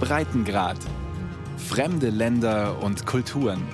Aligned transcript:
Breitengrad. 0.00 0.78
Fremde 1.56 2.10
Länder 2.10 2.82
und 2.82 3.06
Kulturen. 3.06 3.66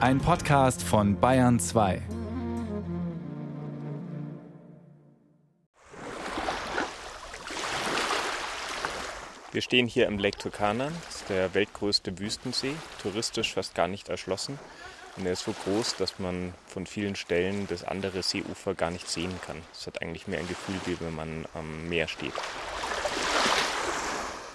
Ein 0.00 0.18
Podcast 0.18 0.82
von 0.82 1.18
Bayern 1.18 1.58
2. 1.58 2.02
Wir 9.52 9.60
stehen 9.60 9.86
hier 9.86 10.06
im 10.06 10.18
Lake 10.18 10.38
Turkana, 10.38 10.90
das 11.06 11.16
ist 11.16 11.28
der 11.28 11.52
weltgrößte 11.54 12.18
Wüstensee, 12.18 12.74
touristisch 13.02 13.52
fast 13.52 13.74
gar 13.74 13.86
nicht 13.86 14.08
erschlossen. 14.08 14.58
Und 15.16 15.26
er 15.26 15.32
ist 15.32 15.44
so 15.44 15.52
groß, 15.52 15.96
dass 15.96 16.18
man 16.18 16.54
von 16.66 16.86
vielen 16.86 17.16
Stellen 17.16 17.66
das 17.68 17.84
andere 17.84 18.22
Seeufer 18.22 18.74
gar 18.74 18.90
nicht 18.90 19.10
sehen 19.10 19.32
kann. 19.44 19.58
Es 19.72 19.86
hat 19.86 20.00
eigentlich 20.00 20.26
mehr 20.26 20.38
ein 20.38 20.48
Gefühl, 20.48 20.76
wie 20.86 20.98
wenn 21.00 21.14
man 21.14 21.44
am 21.52 21.88
Meer 21.88 22.08
steht. 22.08 22.32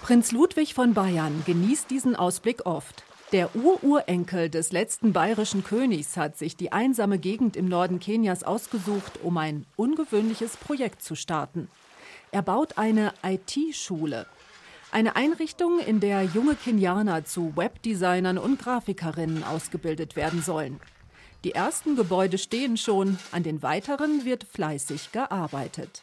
Prinz 0.08 0.32
Ludwig 0.32 0.72
von 0.72 0.94
Bayern 0.94 1.42
genießt 1.44 1.90
diesen 1.90 2.16
Ausblick 2.16 2.64
oft. 2.64 3.04
Der 3.32 3.54
Ururenkel 3.54 4.48
des 4.48 4.72
letzten 4.72 5.12
bayerischen 5.12 5.64
Königs 5.64 6.16
hat 6.16 6.38
sich 6.38 6.56
die 6.56 6.72
einsame 6.72 7.18
Gegend 7.18 7.56
im 7.56 7.68
Norden 7.68 8.00
Kenias 8.00 8.42
ausgesucht, 8.42 9.20
um 9.22 9.36
ein 9.36 9.66
ungewöhnliches 9.76 10.56
Projekt 10.56 11.02
zu 11.02 11.14
starten. 11.14 11.68
Er 12.30 12.40
baut 12.40 12.78
eine 12.78 13.12
IT-Schule. 13.22 14.24
Eine 14.92 15.14
Einrichtung, 15.14 15.78
in 15.78 16.00
der 16.00 16.22
junge 16.22 16.54
Kenianer 16.54 17.26
zu 17.26 17.54
Webdesignern 17.54 18.38
und 18.38 18.58
Grafikerinnen 18.58 19.44
ausgebildet 19.44 20.16
werden 20.16 20.40
sollen. 20.40 20.80
Die 21.44 21.52
ersten 21.52 21.96
Gebäude 21.96 22.38
stehen 22.38 22.78
schon, 22.78 23.18
an 23.30 23.42
den 23.42 23.62
weiteren 23.62 24.24
wird 24.24 24.44
fleißig 24.44 25.12
gearbeitet. 25.12 26.02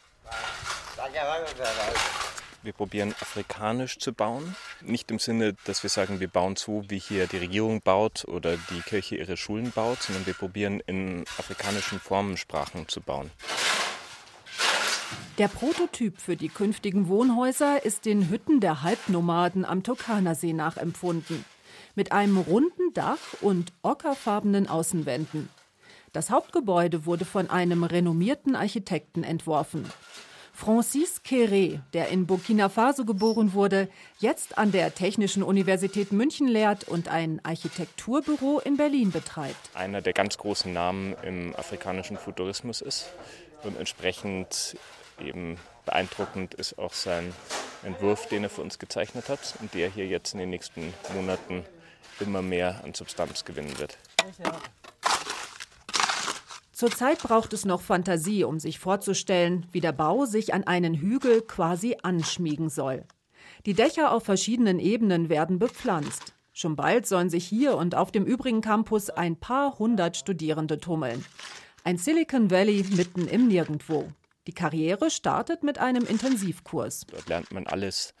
Wir 2.66 2.72
probieren 2.72 3.14
afrikanisch 3.20 4.00
zu 4.00 4.12
bauen. 4.12 4.56
Nicht 4.80 5.12
im 5.12 5.20
Sinne, 5.20 5.54
dass 5.66 5.84
wir 5.84 5.88
sagen, 5.88 6.18
wir 6.18 6.26
bauen 6.26 6.56
so, 6.56 6.82
wie 6.88 6.98
hier 6.98 7.28
die 7.28 7.36
Regierung 7.36 7.80
baut 7.80 8.24
oder 8.26 8.56
die 8.56 8.80
Kirche 8.80 9.14
ihre 9.14 9.36
Schulen 9.36 9.70
baut, 9.70 10.02
sondern 10.02 10.26
wir 10.26 10.34
probieren 10.34 10.80
in 10.84 11.24
afrikanischen 11.38 12.00
Formensprachen 12.00 12.88
zu 12.88 13.00
bauen. 13.00 13.30
Der 15.38 15.46
Prototyp 15.46 16.20
für 16.20 16.34
die 16.34 16.48
künftigen 16.48 17.06
Wohnhäuser 17.06 17.84
ist 17.84 18.04
den 18.04 18.30
Hütten 18.30 18.58
der 18.58 18.82
Halbnomaden 18.82 19.64
am 19.64 19.84
Turkanersee 19.84 20.52
nachempfunden. 20.52 21.44
Mit 21.94 22.10
einem 22.10 22.36
runden 22.36 22.92
Dach 22.94 23.20
und 23.42 23.72
ockerfarbenen 23.82 24.66
Außenwänden. 24.66 25.50
Das 26.12 26.30
Hauptgebäude 26.30 27.06
wurde 27.06 27.26
von 27.26 27.48
einem 27.48 27.84
renommierten 27.84 28.56
Architekten 28.56 29.22
entworfen. 29.22 29.88
Francis 30.66 31.22
Kéré, 31.24 31.78
der 31.92 32.08
in 32.08 32.26
Burkina 32.26 32.68
Faso 32.68 33.04
geboren 33.04 33.52
wurde, 33.52 33.88
jetzt 34.18 34.58
an 34.58 34.72
der 34.72 34.92
Technischen 34.92 35.44
Universität 35.44 36.10
München 36.10 36.48
lehrt 36.48 36.88
und 36.88 37.06
ein 37.06 37.40
Architekturbüro 37.44 38.58
in 38.58 38.76
Berlin 38.76 39.12
betreibt. 39.12 39.54
Einer 39.74 40.02
der 40.02 40.12
ganz 40.12 40.38
großen 40.38 40.72
Namen 40.72 41.14
im 41.22 41.54
afrikanischen 41.54 42.16
Futurismus 42.16 42.80
ist 42.80 43.12
und 43.62 43.78
entsprechend 43.78 44.76
eben 45.24 45.56
beeindruckend 45.84 46.54
ist 46.54 46.80
auch 46.80 46.94
sein 46.94 47.32
Entwurf, 47.84 48.26
den 48.26 48.42
er 48.42 48.50
für 48.50 48.62
uns 48.62 48.80
gezeichnet 48.80 49.28
hat 49.28 49.54
und 49.60 49.72
der 49.72 49.88
hier 49.88 50.08
jetzt 50.08 50.32
in 50.32 50.40
den 50.40 50.50
nächsten 50.50 50.92
Monaten 51.14 51.64
immer 52.18 52.42
mehr 52.42 52.80
an 52.82 52.92
Substanz 52.92 53.44
gewinnen 53.44 53.78
wird. 53.78 53.96
Zurzeit 56.76 57.20
braucht 57.20 57.54
es 57.54 57.64
noch 57.64 57.80
Fantasie, 57.80 58.44
um 58.44 58.60
sich 58.60 58.78
vorzustellen, 58.78 59.64
wie 59.72 59.80
der 59.80 59.92
Bau 59.92 60.26
sich 60.26 60.52
an 60.52 60.64
einen 60.64 60.92
Hügel 60.92 61.40
quasi 61.40 61.96
anschmiegen 62.02 62.68
soll. 62.68 63.06
Die 63.64 63.72
Dächer 63.72 64.12
auf 64.12 64.24
verschiedenen 64.24 64.78
Ebenen 64.78 65.30
werden 65.30 65.58
bepflanzt. 65.58 66.34
Schon 66.52 66.76
bald 66.76 67.06
sollen 67.06 67.30
sich 67.30 67.46
hier 67.46 67.78
und 67.78 67.94
auf 67.94 68.12
dem 68.12 68.26
übrigen 68.26 68.60
Campus 68.60 69.08
ein 69.08 69.36
paar 69.36 69.78
hundert 69.78 70.18
Studierende 70.18 70.78
tummeln. 70.78 71.24
Ein 71.82 71.96
Silicon 71.96 72.50
Valley 72.50 72.84
mitten 72.94 73.26
im 73.26 73.48
Nirgendwo. 73.48 74.12
Die 74.46 74.52
Karriere 74.52 75.10
startet 75.10 75.62
mit 75.62 75.78
einem 75.78 76.04
Intensivkurs. 76.04 77.06
Dort 77.06 77.26
lernt 77.30 77.52
man 77.52 77.66
alles 77.66 78.12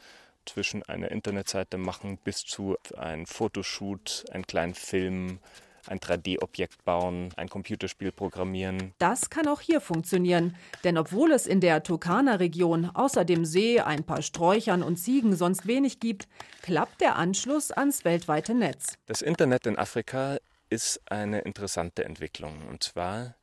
zwischen 0.46 0.82
einer 0.84 1.10
Internetseite 1.10 1.76
machen 1.76 2.16
bis 2.24 2.46
zu 2.46 2.78
einem 2.96 3.26
Fotoshoot, 3.26 4.24
einen 4.30 4.46
kleinen 4.46 4.74
Film, 4.74 5.40
ein 5.88 5.98
3D-Objekt 5.98 6.84
bauen, 6.84 7.30
ein 7.36 7.48
Computerspiel 7.48 8.12
programmieren. 8.12 8.92
Das 8.98 9.30
kann 9.30 9.48
auch 9.48 9.60
hier 9.60 9.80
funktionieren, 9.80 10.56
denn 10.84 10.98
obwohl 10.98 11.32
es 11.32 11.46
in 11.46 11.60
der 11.60 11.82
Turkana-Region 11.82 12.90
außer 12.94 13.24
dem 13.24 13.44
See, 13.44 13.80
ein 13.80 14.04
paar 14.04 14.22
Sträuchern 14.22 14.82
und 14.82 14.96
Ziegen 14.96 15.36
sonst 15.36 15.66
wenig 15.66 16.00
gibt, 16.00 16.28
klappt 16.62 17.00
der 17.00 17.16
Anschluss 17.16 17.70
ans 17.70 18.04
weltweite 18.04 18.54
Netz. 18.54 18.98
Das 19.06 19.22
Internet 19.22 19.66
in 19.66 19.78
Afrika 19.78 20.38
ist 20.68 21.00
eine 21.06 21.40
interessante 21.40 22.04
Entwicklung 22.04 22.66
und 22.68 22.82
zwar 22.82 23.34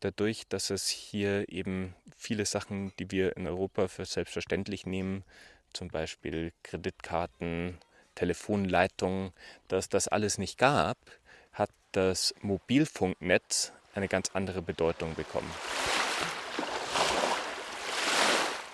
dadurch, 0.00 0.46
dass 0.48 0.70
es 0.70 0.88
hier 0.88 1.48
eben 1.48 1.94
viele 2.16 2.46
Sachen, 2.46 2.92
die 2.98 3.10
wir 3.10 3.36
in 3.36 3.46
Europa 3.46 3.88
für 3.88 4.04
selbstverständlich 4.04 4.86
nehmen, 4.86 5.24
zum 5.72 5.88
Beispiel 5.88 6.52
Kreditkarten, 6.62 7.78
Telefonleitungen, 8.14 9.32
dass 9.68 9.88
das 9.88 10.08
alles 10.08 10.38
nicht 10.38 10.58
gab, 10.58 10.98
hat 11.58 11.70
das 11.92 12.34
Mobilfunknetz 12.42 13.72
eine 13.94 14.08
ganz 14.08 14.30
andere 14.34 14.62
Bedeutung 14.62 15.14
bekommen. 15.14 15.50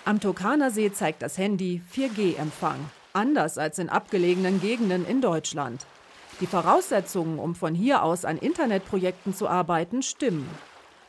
Am 0.05 0.19
Turkanersee 0.19 0.93
zeigt 0.93 1.23
das 1.23 1.37
Handy 1.39 1.81
4G-Empfang, 1.91 2.77
anders 3.13 3.57
als 3.57 3.79
in 3.79 3.89
abgelegenen 3.89 4.61
Gegenden 4.61 5.03
in 5.05 5.19
Deutschland. 5.19 5.85
Die 6.41 6.47
Voraussetzungen, 6.47 7.39
um 7.39 7.55
von 7.55 7.73
hier 7.73 8.03
aus 8.03 8.23
an 8.23 8.37
Internetprojekten 8.37 9.33
zu 9.33 9.47
arbeiten, 9.47 10.03
stimmen. 10.03 10.47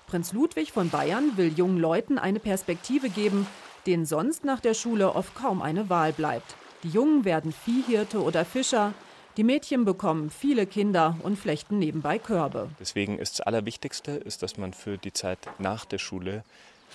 Prinz 0.06 0.32
Ludwig 0.32 0.72
von 0.72 0.88
Bayern 0.88 1.36
will 1.36 1.52
jungen 1.52 1.78
Leuten 1.78 2.18
eine 2.18 2.38
Perspektive 2.38 3.10
geben, 3.10 3.46
denen 3.86 4.06
sonst 4.06 4.44
nach 4.44 4.60
der 4.60 4.74
Schule 4.74 5.14
oft 5.14 5.34
kaum 5.34 5.60
eine 5.60 5.90
Wahl 5.90 6.12
bleibt. 6.12 6.54
Die 6.84 6.88
Jungen 6.88 7.24
werden 7.24 7.52
Viehhirte 7.52 8.22
oder 8.22 8.44
Fischer, 8.44 8.94
die 9.36 9.44
Mädchen 9.44 9.84
bekommen 9.84 10.30
viele 10.30 10.66
Kinder 10.66 11.16
und 11.22 11.38
flechten 11.38 11.78
nebenbei 11.78 12.18
Körbe. 12.18 12.70
Deswegen 12.80 13.18
ist 13.18 13.38
das 13.38 13.46
Allerwichtigste, 13.46 14.12
ist, 14.12 14.42
dass 14.42 14.56
man 14.56 14.72
für 14.72 14.96
die 14.96 15.12
Zeit 15.12 15.38
nach 15.58 15.84
der 15.84 15.98
Schule 15.98 16.42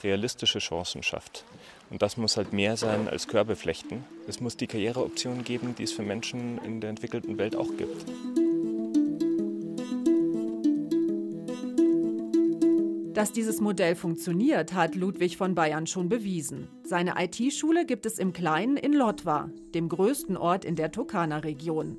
realistische 0.04 0.60
Chancen 0.60 1.04
schafft. 1.04 1.44
Und 1.92 2.02
das 2.02 2.18
muss 2.18 2.38
halt 2.38 2.54
mehr 2.54 2.78
sein 2.78 3.08
als 3.08 3.28
Körbe 3.28 3.56
flechten. 3.56 4.04
Es 4.28 4.40
muss 4.40 4.58
die 4.58 4.66
Karriereoptionen 4.66 5.44
geben, 5.44 5.76
die 5.78 5.84
es 5.84 5.92
für 5.92 6.02
Menschen 6.02 6.58
in 6.64 6.82
der 6.82 6.90
entwickelten 6.90 7.38
Welt 7.38 7.56
auch 7.56 7.70
gibt. 7.78 8.06
Dass 13.14 13.34
dieses 13.34 13.60
Modell 13.60 13.96
funktioniert, 13.96 14.74
hat 14.74 14.96
Ludwig 14.96 15.38
von 15.38 15.54
Bayern 15.54 15.86
schon 15.86 16.10
bewiesen. 16.10 16.70
Seine 16.84 17.14
IT-Schule 17.18 17.86
gibt 17.86 18.08
es 18.08 18.18
im 18.18 18.34
Kleinen 18.34 18.78
in 18.78 18.94
Lotwa, 18.94 19.50
dem 19.76 19.90
größten 19.90 20.38
Ort 20.38 20.66
in 20.66 20.76
der 20.76 20.92
Turkana-Region. 20.92 21.98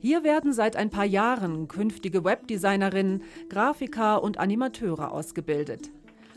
Hier 0.00 0.24
werden 0.24 0.52
seit 0.52 0.76
ein 0.76 0.90
paar 0.90 1.04
Jahren 1.04 1.68
künftige 1.68 2.24
Webdesignerinnen, 2.24 3.22
Grafiker 3.48 4.22
und 4.22 4.38
Animateure 4.38 5.10
ausgebildet. 5.12 5.90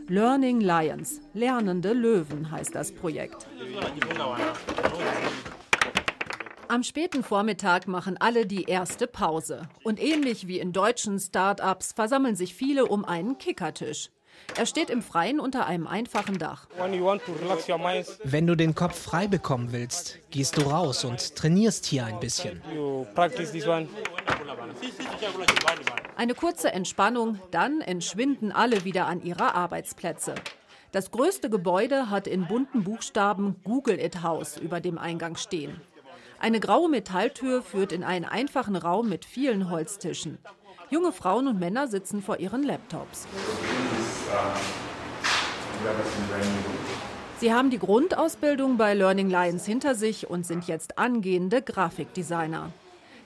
Learning 0.08 0.60
Lions, 0.60 1.22
lernende 1.34 1.94
Löwen 1.94 2.50
heißt 2.50 2.74
das 2.74 2.92
Projekt. 2.92 3.48
Am 6.68 6.84
späten 6.84 7.24
Vormittag 7.24 7.88
machen 7.88 8.18
alle 8.18 8.46
die 8.46 8.64
erste 8.64 9.08
Pause. 9.08 9.68
Und 9.84 10.00
ähnlich 10.00 10.48
wie 10.48 10.60
in 10.60 10.72
deutschen 10.72 11.20
Start-ups 11.20 11.94
versammeln 11.94 12.36
sich 12.36 12.54
viele 12.54 12.86
um 12.86 13.06
einen 13.06 13.38
Kickertisch. 13.40 14.10
Er 14.58 14.66
steht 14.66 14.90
im 14.90 15.02
Freien 15.02 15.40
unter 15.40 15.68
einem 15.68 15.88
einfachen 15.88 16.38
Dach. 16.38 16.68
Wenn 18.24 18.48
du 18.48 18.56
den 18.56 18.76
Kopf 18.76 19.00
frei 19.00 19.28
bekommen 19.28 19.72
willst, 19.72 20.20
gehst 20.32 20.58
du 20.58 20.62
raus 20.62 21.04
und 21.06 21.36
trainierst 21.36 21.86
hier 21.86 22.06
ein 22.06 22.20
bisschen. 22.20 22.62
Eine 26.16 26.34
kurze 26.34 26.72
Entspannung, 26.72 27.40
dann 27.52 27.82
entschwinden 27.82 28.52
alle 28.52 28.84
wieder 28.84 29.08
an 29.08 29.22
ihre 29.24 29.56
Arbeitsplätze. 29.56 30.36
Das 30.92 31.12
größte 31.12 31.50
Gebäude 31.50 32.10
hat 32.10 32.26
in 32.26 32.48
bunten 32.48 32.84
Buchstaben 32.84 33.58
Google 33.64 34.00
It 34.00 34.24
House 34.24 34.58
über 34.58 34.82
dem 34.82 34.98
Eingang 34.98 35.36
stehen. 35.36 35.80
Eine 36.40 36.60
graue 36.60 36.90
Metalltür 36.90 37.62
führt 37.62 37.92
in 37.92 38.04
einen 38.04 38.26
einfachen 38.26 38.76
Raum 38.76 39.08
mit 39.08 39.26
vielen 39.26 39.70
Holztischen. 39.70 40.40
Junge 40.90 41.12
Frauen 41.12 41.48
und 41.48 41.60
Männer 41.60 41.88
sitzen 41.88 42.24
vor 42.24 42.40
ihren 42.40 42.64
Laptops. 42.64 43.28
Sie 47.40 47.54
haben 47.54 47.70
die 47.70 47.80
Grundausbildung 47.80 48.78
bei 48.78 48.94
Learning 48.94 49.30
Lions 49.30 49.66
hinter 49.66 49.96
sich 49.96 50.30
und 50.30 50.46
sind 50.46 50.68
jetzt 50.68 50.98
angehende 50.98 51.62
Grafikdesigner. 51.62 52.72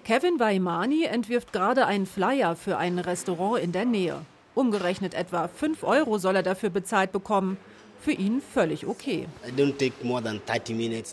Kevin 0.04 0.40
Waimani 0.40 1.06
entwirft 1.06 1.52
gerade 1.54 1.86
einen 1.88 2.06
Flyer 2.06 2.56
für 2.56 2.78
ein 2.78 3.00
Restaurant 3.00 3.64
in 3.64 3.72
der 3.72 3.86
Nähe. 3.86 4.18
Umgerechnet 4.54 5.14
etwa 5.14 5.48
5 5.48 5.84
Euro 5.84 6.20
soll 6.20 6.36
er 6.36 6.44
dafür 6.44 6.70
bezahlt 6.70 7.12
bekommen. 7.12 7.58
Für 8.04 8.12
ihn 8.12 8.42
völlig 8.42 8.86
okay. 8.86 9.28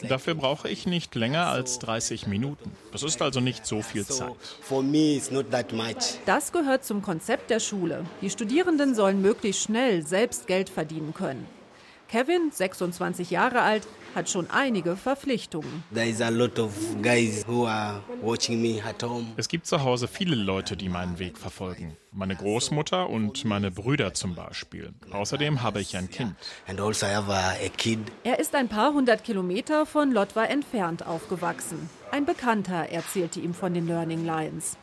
Dafür 0.08 0.34
brauche 0.34 0.68
ich 0.68 0.86
nicht 0.86 1.14
länger 1.14 1.46
als 1.46 1.78
30 1.78 2.26
Minuten. 2.26 2.72
Das 2.90 3.04
ist 3.04 3.22
also 3.22 3.38
nicht 3.38 3.64
so 3.64 3.80
viel 3.80 4.04
Zeit. 4.04 4.32
Das 6.26 6.52
gehört 6.52 6.84
zum 6.84 7.02
Konzept 7.02 7.50
der 7.50 7.60
Schule. 7.60 8.04
Die 8.22 8.30
Studierenden 8.30 8.96
sollen 8.96 9.22
möglichst 9.22 9.62
schnell 9.62 10.04
selbst 10.04 10.48
Geld 10.48 10.68
verdienen 10.68 11.14
können. 11.14 11.46
Kevin, 12.08 12.50
26 12.50 13.30
Jahre 13.30 13.60
alt, 13.60 13.86
hat 14.14 14.28
schon 14.28 14.50
einige 14.50 14.96
Verpflichtungen. 14.96 15.84
Es 19.36 19.48
gibt 19.48 19.66
zu 19.66 19.82
Hause 19.82 20.08
viele 20.08 20.36
Leute, 20.36 20.76
die 20.76 20.88
meinen 20.88 21.18
Weg 21.18 21.38
verfolgen. 21.38 21.96
Meine 22.12 22.34
Großmutter 22.34 23.08
und 23.08 23.44
meine 23.44 23.70
Brüder 23.70 24.14
zum 24.14 24.34
Beispiel. 24.34 24.92
Außerdem 25.12 25.62
habe 25.62 25.80
ich 25.80 25.96
ein 25.96 26.10
Kind. 26.10 26.34
Also 26.66 26.92
er 28.24 28.38
ist 28.38 28.54
ein 28.54 28.68
paar 28.68 28.92
hundert 28.92 29.24
Kilometer 29.24 29.86
von 29.86 30.10
Lotwa 30.10 30.44
entfernt 30.44 31.06
aufgewachsen. 31.06 31.88
Ein 32.12 32.26
Bekannter 32.26 32.88
erzählte 32.90 33.38
ihm 33.38 33.54
von 33.54 33.72
den 33.72 33.86
Learning 33.86 34.24
Lions. 34.24 34.76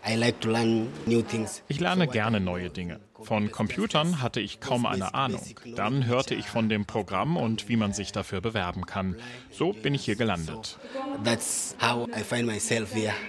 Ich 1.68 1.80
lerne 1.80 2.07
gerne 2.07 2.39
neue 2.39 2.69
Dinge. 2.69 3.01
Von 3.21 3.51
Computern 3.51 4.21
hatte 4.21 4.39
ich 4.39 4.62
kaum 4.62 4.85
eine 4.85 5.13
Ahnung. 5.13 5.41
Dann 5.75 6.06
hörte 6.06 6.35
ich 6.35 6.47
von 6.47 6.69
dem 6.69 6.85
Programm 6.85 7.35
und 7.35 7.68
wie 7.68 7.75
man 7.75 7.91
sich 7.91 8.13
dafür 8.13 8.39
bewerben 8.39 8.85
kann. 8.85 9.17
So 9.52 9.74
bin 9.74 9.94
ich 9.94 10.06
hier 10.06 10.16
gelandet. 10.16 10.78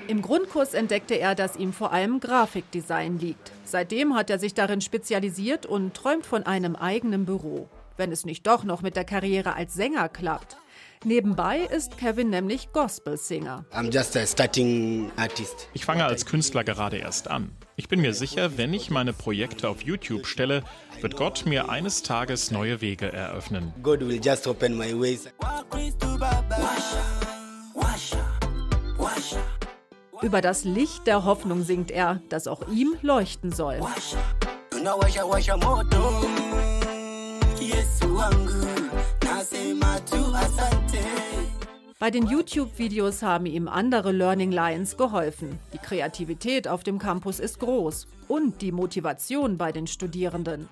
Im 0.08 0.22
Grundkurs 0.22 0.74
entdeckte 0.74 1.14
er, 1.14 1.34
dass 1.34 1.56
ihm 1.56 1.72
vor 1.72 1.92
allem 1.92 2.20
Grafikdesign 2.20 3.18
liegt. 3.18 3.52
Seitdem 3.64 4.14
hat 4.14 4.30
er 4.30 4.38
sich 4.38 4.54
darin 4.54 4.80
spezialisiert 4.80 5.66
und 5.66 5.94
träumt 5.94 6.26
von 6.26 6.44
einem 6.44 6.76
eigenen 6.76 7.24
Büro. 7.24 7.68
Wenn 7.96 8.12
es 8.12 8.24
nicht 8.24 8.46
doch 8.46 8.64
noch 8.64 8.82
mit 8.82 8.96
der 8.96 9.04
Karriere 9.04 9.54
als 9.54 9.74
Sänger 9.74 10.08
klappt. 10.08 10.56
Nebenbei 11.04 11.60
ist 11.60 11.96
Kevin 11.96 12.30
nämlich 12.30 12.72
Gospel-Singer. 12.72 13.64
Ich 15.74 15.84
fange 15.84 16.04
als 16.04 16.26
Künstler 16.26 16.64
gerade 16.64 16.96
erst 16.96 17.28
an. 17.28 17.52
Ich 17.78 17.88
bin 17.88 18.00
mir 18.00 18.12
sicher, 18.12 18.58
wenn 18.58 18.74
ich 18.74 18.90
meine 18.90 19.12
Projekte 19.12 19.68
auf 19.68 19.82
YouTube 19.82 20.26
stelle, 20.26 20.64
wird 21.00 21.14
Gott 21.14 21.46
mir 21.46 21.68
eines 21.70 22.02
Tages 22.02 22.50
neue 22.50 22.80
Wege 22.80 23.12
eröffnen. 23.12 23.72
God 23.84 24.00
will 24.00 24.20
just 24.20 24.48
open 24.48 24.76
my 24.76 24.92
ways. 24.92 25.28
Über 30.20 30.40
das 30.40 30.64
Licht 30.64 31.06
der 31.06 31.24
Hoffnung 31.24 31.62
singt 31.62 31.92
er, 31.92 32.20
das 32.28 32.48
auch 32.48 32.66
ihm 32.66 32.96
leuchten 33.02 33.52
soll. 33.52 33.78
Bei 42.00 42.12
den 42.12 42.28
YouTube-Videos 42.28 43.22
haben 43.22 43.46
ihm 43.46 43.66
andere 43.66 44.12
Learning 44.12 44.52
Lions 44.52 44.96
geholfen. 44.96 45.58
Die 45.72 45.78
Kreativität 45.78 46.68
auf 46.68 46.84
dem 46.84 47.00
Campus 47.00 47.40
ist 47.40 47.58
groß 47.58 48.06
und 48.28 48.62
die 48.62 48.70
Motivation 48.70 49.58
bei 49.58 49.72
den 49.72 49.88
Studierenden. 49.88 50.68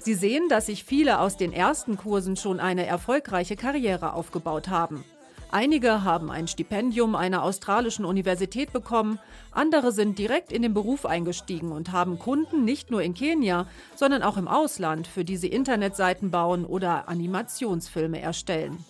Sie 0.00 0.14
sehen, 0.14 0.48
dass 0.48 0.66
sich 0.66 0.82
viele 0.82 1.20
aus 1.20 1.36
den 1.36 1.52
ersten 1.52 1.96
Kursen 1.96 2.34
schon 2.34 2.58
eine 2.58 2.86
erfolgreiche 2.86 3.54
Karriere 3.54 4.14
aufgebaut 4.14 4.66
haben. 4.66 5.04
Einige 5.52 6.02
haben 6.02 6.28
ein 6.32 6.48
Stipendium 6.48 7.14
einer 7.14 7.44
australischen 7.44 8.04
Universität 8.04 8.72
bekommen, 8.72 9.20
andere 9.52 9.92
sind 9.92 10.18
direkt 10.18 10.50
in 10.50 10.62
den 10.62 10.74
Beruf 10.74 11.06
eingestiegen 11.06 11.70
und 11.70 11.92
haben 11.92 12.18
Kunden 12.18 12.64
nicht 12.64 12.90
nur 12.90 13.00
in 13.00 13.14
Kenia, 13.14 13.68
sondern 13.94 14.24
auch 14.24 14.36
im 14.36 14.48
Ausland, 14.48 15.06
für 15.06 15.24
die 15.24 15.36
sie 15.36 15.46
Internetseiten 15.46 16.32
bauen 16.32 16.64
oder 16.64 17.08
Animationsfilme 17.08 18.20
erstellen. 18.20 18.84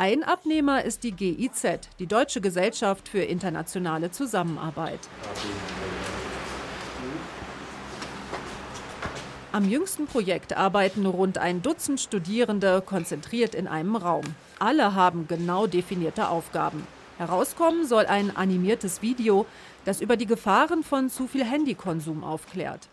Ein 0.00 0.22
Abnehmer 0.22 0.84
ist 0.84 1.02
die 1.02 1.10
GIZ, 1.10 1.80
die 1.98 2.06
Deutsche 2.06 2.40
Gesellschaft 2.40 3.08
für 3.08 3.18
internationale 3.18 4.12
Zusammenarbeit. 4.12 5.00
Am 9.50 9.68
jüngsten 9.68 10.06
Projekt 10.06 10.56
arbeiten 10.56 11.04
rund 11.04 11.38
ein 11.38 11.62
Dutzend 11.62 12.00
Studierende 12.00 12.80
konzentriert 12.80 13.56
in 13.56 13.66
einem 13.66 13.96
Raum. 13.96 14.22
Alle 14.60 14.94
haben 14.94 15.26
genau 15.26 15.66
definierte 15.66 16.28
Aufgaben. 16.28 16.86
Herauskommen 17.16 17.84
soll 17.84 18.06
ein 18.06 18.36
animiertes 18.36 19.02
Video, 19.02 19.46
das 19.88 20.02
über 20.02 20.18
die 20.18 20.26
Gefahren 20.26 20.82
von 20.82 21.08
zu 21.08 21.26
viel 21.26 21.44
Handykonsum 21.44 22.22
aufklärt. 22.22 22.88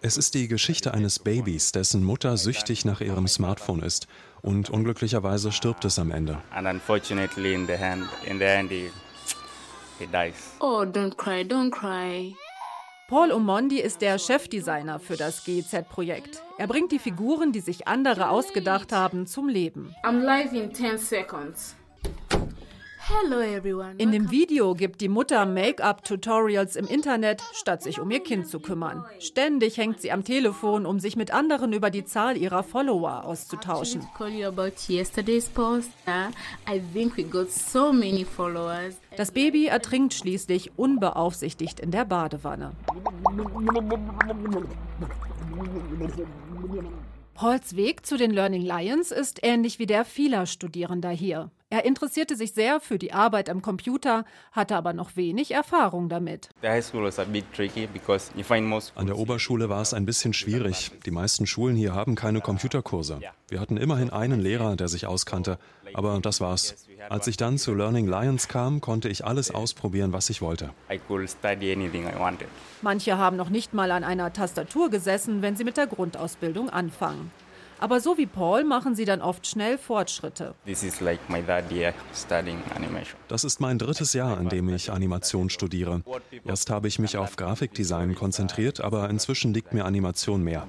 Es 0.00 0.16
ist 0.16 0.34
die 0.34 0.48
Geschichte 0.48 0.92
eines 0.92 1.20
Babys, 1.20 1.70
dessen 1.70 2.02
Mutter 2.02 2.36
süchtig 2.36 2.84
nach 2.84 3.00
ihrem 3.00 3.28
Smartphone 3.28 3.80
ist 3.80 4.08
und 4.42 4.70
unglücklicherweise 4.70 5.52
stirbt 5.52 5.84
es 5.84 6.00
am 6.00 6.10
Ende. 6.10 6.42
Oh, 10.60 10.82
don't 10.82 11.16
cry, 11.16 11.42
don't 11.42 11.70
cry. 11.70 12.34
Paul 13.08 13.32
Omondi 13.32 13.80
ist 13.80 14.02
der 14.02 14.18
Chefdesigner 14.18 14.98
für 14.98 15.16
das 15.16 15.44
GEZ-Projekt. 15.44 16.42
Er 16.58 16.66
bringt 16.66 16.92
die 16.92 16.98
Figuren, 16.98 17.52
die 17.52 17.60
sich 17.60 17.88
andere 17.88 18.28
ausgedacht 18.28 18.92
haben, 18.92 19.26
zum 19.26 19.48
Leben. 19.48 19.94
I'm 20.02 20.20
live 20.20 20.52
in 20.52 20.74
10 20.74 20.98
seconds. 20.98 21.77
In 23.96 24.12
dem 24.12 24.30
Video 24.30 24.74
gibt 24.74 25.00
die 25.00 25.08
Mutter 25.08 25.46
Make-up-Tutorials 25.46 26.76
im 26.76 26.86
Internet, 26.86 27.42
statt 27.54 27.82
sich 27.82 28.00
um 28.00 28.10
ihr 28.10 28.20
Kind 28.20 28.48
zu 28.48 28.60
kümmern. 28.60 29.04
Ständig 29.18 29.78
hängt 29.78 30.00
sie 30.00 30.12
am 30.12 30.24
Telefon, 30.24 30.84
um 30.84 31.00
sich 31.00 31.16
mit 31.16 31.32
anderen 31.32 31.72
über 31.72 31.90
die 31.90 32.04
Zahl 32.04 32.36
ihrer 32.36 32.62
Follower 32.62 33.24
auszutauschen. 33.24 34.06
Das 39.16 39.30
Baby 39.32 39.66
ertrinkt 39.66 40.14
schließlich 40.14 40.72
unbeaufsichtigt 40.76 41.80
in 41.80 41.90
der 41.90 42.04
Badewanne. 42.04 42.72
Pauls 47.38 47.76
Weg 47.76 48.04
zu 48.04 48.16
den 48.16 48.32
Learning 48.32 48.62
Lions 48.62 49.12
ist 49.12 49.38
ähnlich 49.44 49.78
wie 49.78 49.86
der 49.86 50.04
vieler 50.04 50.44
Studierender 50.46 51.10
hier. 51.10 51.52
Er 51.70 51.84
interessierte 51.84 52.34
sich 52.34 52.52
sehr 52.52 52.80
für 52.80 52.98
die 52.98 53.12
Arbeit 53.12 53.48
am 53.48 53.62
Computer, 53.62 54.24
hatte 54.50 54.74
aber 54.74 54.92
noch 54.92 55.14
wenig 55.14 55.52
Erfahrung 55.52 56.08
damit. 56.08 56.48
An 58.96 59.06
der 59.06 59.18
Oberschule 59.18 59.68
war 59.68 59.82
es 59.82 59.94
ein 59.94 60.04
bisschen 60.04 60.32
schwierig. 60.32 60.90
Die 61.06 61.12
meisten 61.12 61.46
Schulen 61.46 61.76
hier 61.76 61.94
haben 61.94 62.16
keine 62.16 62.40
Computerkurse. 62.40 63.20
Wir 63.48 63.60
hatten 63.60 63.76
immerhin 63.76 64.10
einen 64.10 64.40
Lehrer, 64.40 64.74
der 64.74 64.88
sich 64.88 65.06
auskannte, 65.06 65.60
aber 65.94 66.18
das 66.18 66.40
war's. 66.40 66.87
Als 67.08 67.26
ich 67.26 67.36
dann 67.36 67.58
zu 67.58 67.74
Learning 67.74 68.06
Lions 68.06 68.48
kam, 68.48 68.80
konnte 68.80 69.08
ich 69.08 69.24
alles 69.24 69.50
ausprobieren, 69.50 70.12
was 70.12 70.30
ich 70.30 70.42
wollte. 70.42 70.70
Manche 72.82 73.18
haben 73.18 73.36
noch 73.36 73.50
nicht 73.50 73.74
mal 73.74 73.90
an 73.90 74.04
einer 74.04 74.32
Tastatur 74.32 74.90
gesessen, 74.90 75.42
wenn 75.42 75.56
sie 75.56 75.64
mit 75.64 75.76
der 75.76 75.86
Grundausbildung 75.86 76.70
anfangen. 76.70 77.30
Aber 77.80 78.00
so 78.00 78.18
wie 78.18 78.26
Paul 78.26 78.64
machen 78.64 78.94
sie 78.94 79.04
dann 79.04 79.20
oft 79.20 79.46
schnell 79.46 79.78
Fortschritte. 79.78 80.54
Das 83.28 83.44
ist 83.44 83.60
mein 83.60 83.78
drittes 83.78 84.12
Jahr, 84.12 84.40
in 84.40 84.48
dem 84.48 84.68
ich 84.68 84.90
Animation 84.90 85.50
studiere. 85.50 86.02
Erst 86.44 86.70
habe 86.70 86.88
ich 86.88 86.98
mich 86.98 87.16
auf 87.16 87.36
Grafikdesign 87.36 88.14
konzentriert, 88.14 88.80
aber 88.80 89.08
inzwischen 89.10 89.54
liegt 89.54 89.72
mir 89.72 89.84
Animation 89.84 90.42
mehr. 90.42 90.66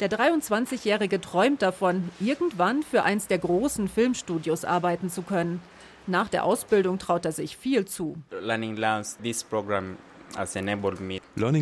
Der 0.00 0.10
23-Jährige 0.10 1.20
träumt 1.20 1.62
davon, 1.62 2.10
irgendwann 2.20 2.82
für 2.82 3.02
eins 3.02 3.26
der 3.26 3.38
großen 3.38 3.88
Filmstudios 3.88 4.64
arbeiten 4.64 5.10
zu 5.10 5.22
können. 5.22 5.60
Nach 6.06 6.28
der 6.28 6.44
Ausbildung 6.44 6.98
traut 6.98 7.24
er 7.24 7.32
sich 7.32 7.56
viel 7.56 7.84
zu. 7.84 8.16
Learning 8.30 8.76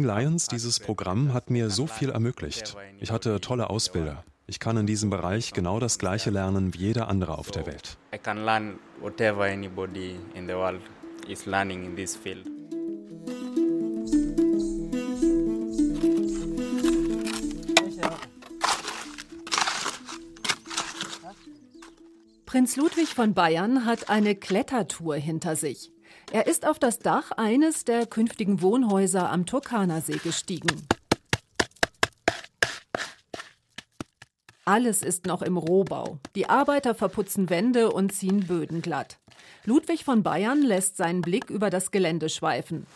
Lions, 0.04 0.46
dieses 0.48 0.80
Programm, 0.80 1.32
hat 1.32 1.50
mir 1.50 1.70
so 1.70 1.86
viel 1.86 2.10
ermöglicht. 2.10 2.76
Ich 3.00 3.10
hatte 3.10 3.40
tolle 3.40 3.70
Ausbilder. 3.70 4.24
Ich 4.46 4.60
kann 4.60 4.76
in 4.76 4.86
diesem 4.86 5.10
Bereich 5.10 5.52
genau 5.52 5.80
das 5.80 5.98
Gleiche 5.98 6.30
lernen 6.30 6.74
wie 6.74 6.78
jeder 6.78 7.08
andere 7.08 7.38
auf 7.38 7.50
der 7.50 7.66
Welt. 7.66 7.96
Prinz 22.54 22.76
Ludwig 22.76 23.08
von 23.08 23.34
Bayern 23.34 23.84
hat 23.84 24.10
eine 24.10 24.36
Klettertour 24.36 25.16
hinter 25.16 25.56
sich. 25.56 25.90
Er 26.32 26.46
ist 26.46 26.66
auf 26.66 26.78
das 26.78 26.98
Dach 26.98 27.30
eines 27.32 27.84
der 27.84 28.06
künftigen 28.06 28.62
Wohnhäuser 28.62 29.30
am 29.30 29.46
Turkanersee 29.46 30.18
gestiegen. 30.18 30.86
Alles 34.64 35.02
ist 35.02 35.26
noch 35.26 35.42
im 35.42 35.56
Rohbau. 35.56 36.18
Die 36.34 36.48
Arbeiter 36.48 36.94
verputzen 36.94 37.50
Wände 37.50 37.90
und 37.90 38.12
ziehen 38.12 38.46
Böden 38.46 38.80
glatt. 38.80 39.18
Ludwig 39.64 40.04
von 40.04 40.22
Bayern 40.22 40.62
lässt 40.62 40.96
seinen 40.96 41.20
Blick 41.20 41.50
über 41.50 41.70
das 41.70 41.90
Gelände 41.90 42.28
schweifen. 42.28 42.86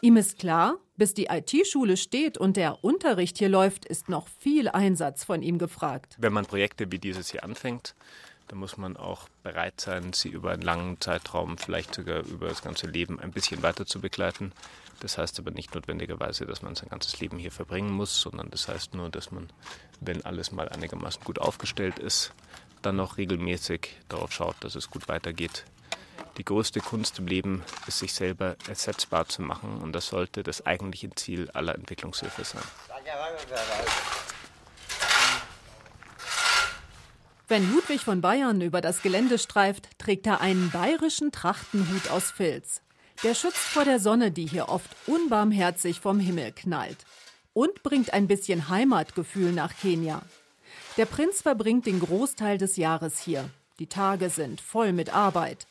Ihm 0.00 0.16
ist 0.16 0.38
klar, 0.38 0.78
Bis 0.98 1.14
die 1.14 1.26
IT-Schule 1.26 1.96
steht 1.96 2.38
und 2.38 2.56
der 2.56 2.82
Unterricht 2.82 3.38
hier 3.38 3.48
läuft, 3.48 3.84
ist 3.84 4.08
noch 4.08 4.26
viel 4.26 4.68
Einsatz 4.68 5.22
von 5.22 5.42
ihm 5.42 5.56
gefragt. 5.56 6.16
Wenn 6.18 6.32
man 6.32 6.44
Projekte 6.44 6.90
wie 6.90 6.98
dieses 6.98 7.30
hier 7.30 7.44
anfängt, 7.44 7.94
dann 8.48 8.58
muss 8.58 8.76
man 8.76 8.96
auch 8.96 9.28
bereit 9.42 9.80
sein, 9.80 10.12
sie 10.12 10.28
über 10.28 10.50
einen 10.50 10.62
langen 10.62 11.00
Zeitraum, 11.00 11.58
vielleicht 11.58 11.94
sogar 11.94 12.20
über 12.24 12.48
das 12.48 12.62
ganze 12.62 12.86
Leben 12.86 13.20
ein 13.20 13.30
bisschen 13.30 13.62
weiter 13.62 13.86
zu 13.86 14.00
begleiten. 14.00 14.52
Das 15.00 15.16
heißt 15.18 15.38
aber 15.38 15.50
nicht 15.50 15.74
notwendigerweise, 15.74 16.44
dass 16.44 16.62
man 16.62 16.74
sein 16.74 16.88
ganzes 16.88 17.20
Leben 17.20 17.38
hier 17.38 17.52
verbringen 17.52 17.92
muss, 17.92 18.20
sondern 18.20 18.50
das 18.50 18.68
heißt 18.68 18.94
nur, 18.94 19.10
dass 19.10 19.30
man, 19.30 19.48
wenn 20.00 20.24
alles 20.24 20.50
mal 20.50 20.68
einigermaßen 20.68 21.22
gut 21.22 21.38
aufgestellt 21.38 21.98
ist, 21.98 22.32
dann 22.82 22.96
noch 22.96 23.16
regelmäßig 23.16 23.96
darauf 24.08 24.32
schaut, 24.32 24.56
dass 24.60 24.74
es 24.74 24.90
gut 24.90 25.08
weitergeht 25.08 25.64
die 26.38 26.44
größte 26.44 26.80
Kunst 26.80 27.18
im 27.18 27.26
Leben 27.26 27.64
ist, 27.86 27.98
sich 27.98 28.14
selber 28.14 28.56
ersetzbar 28.68 29.28
zu 29.28 29.42
machen. 29.42 29.78
Und 29.82 29.92
das 29.92 30.06
sollte 30.06 30.42
das 30.42 30.64
eigentliche 30.64 31.10
Ziel 31.10 31.50
aller 31.50 31.74
Entwicklungshilfe 31.74 32.44
sein. 32.44 32.62
Wenn 37.48 37.72
Ludwig 37.72 38.02
von 38.02 38.20
Bayern 38.20 38.60
über 38.60 38.82
das 38.82 39.00
Gelände 39.00 39.38
streift, 39.38 39.98
trägt 39.98 40.26
er 40.26 40.42
einen 40.42 40.70
bayerischen 40.70 41.32
Trachtenhut 41.32 42.10
aus 42.10 42.30
Filz. 42.30 42.82
Der 43.22 43.34
schützt 43.34 43.56
vor 43.56 43.86
der 43.86 43.98
Sonne, 43.98 44.30
die 44.30 44.46
hier 44.46 44.68
oft 44.68 44.90
unbarmherzig 45.06 46.00
vom 46.00 46.20
Himmel 46.20 46.52
knallt. 46.52 46.98
Und 47.54 47.82
bringt 47.82 48.12
ein 48.12 48.28
bisschen 48.28 48.68
Heimatgefühl 48.68 49.52
nach 49.52 49.74
Kenia. 49.74 50.20
Der 50.98 51.06
Prinz 51.06 51.40
verbringt 51.40 51.86
den 51.86 52.00
Großteil 52.00 52.58
des 52.58 52.76
Jahres 52.76 53.18
hier. 53.18 53.48
Die 53.78 53.86
Tage 53.86 54.28
sind 54.28 54.60
voll 54.60 54.92
mit 54.92 55.14
Arbeit. 55.14 55.66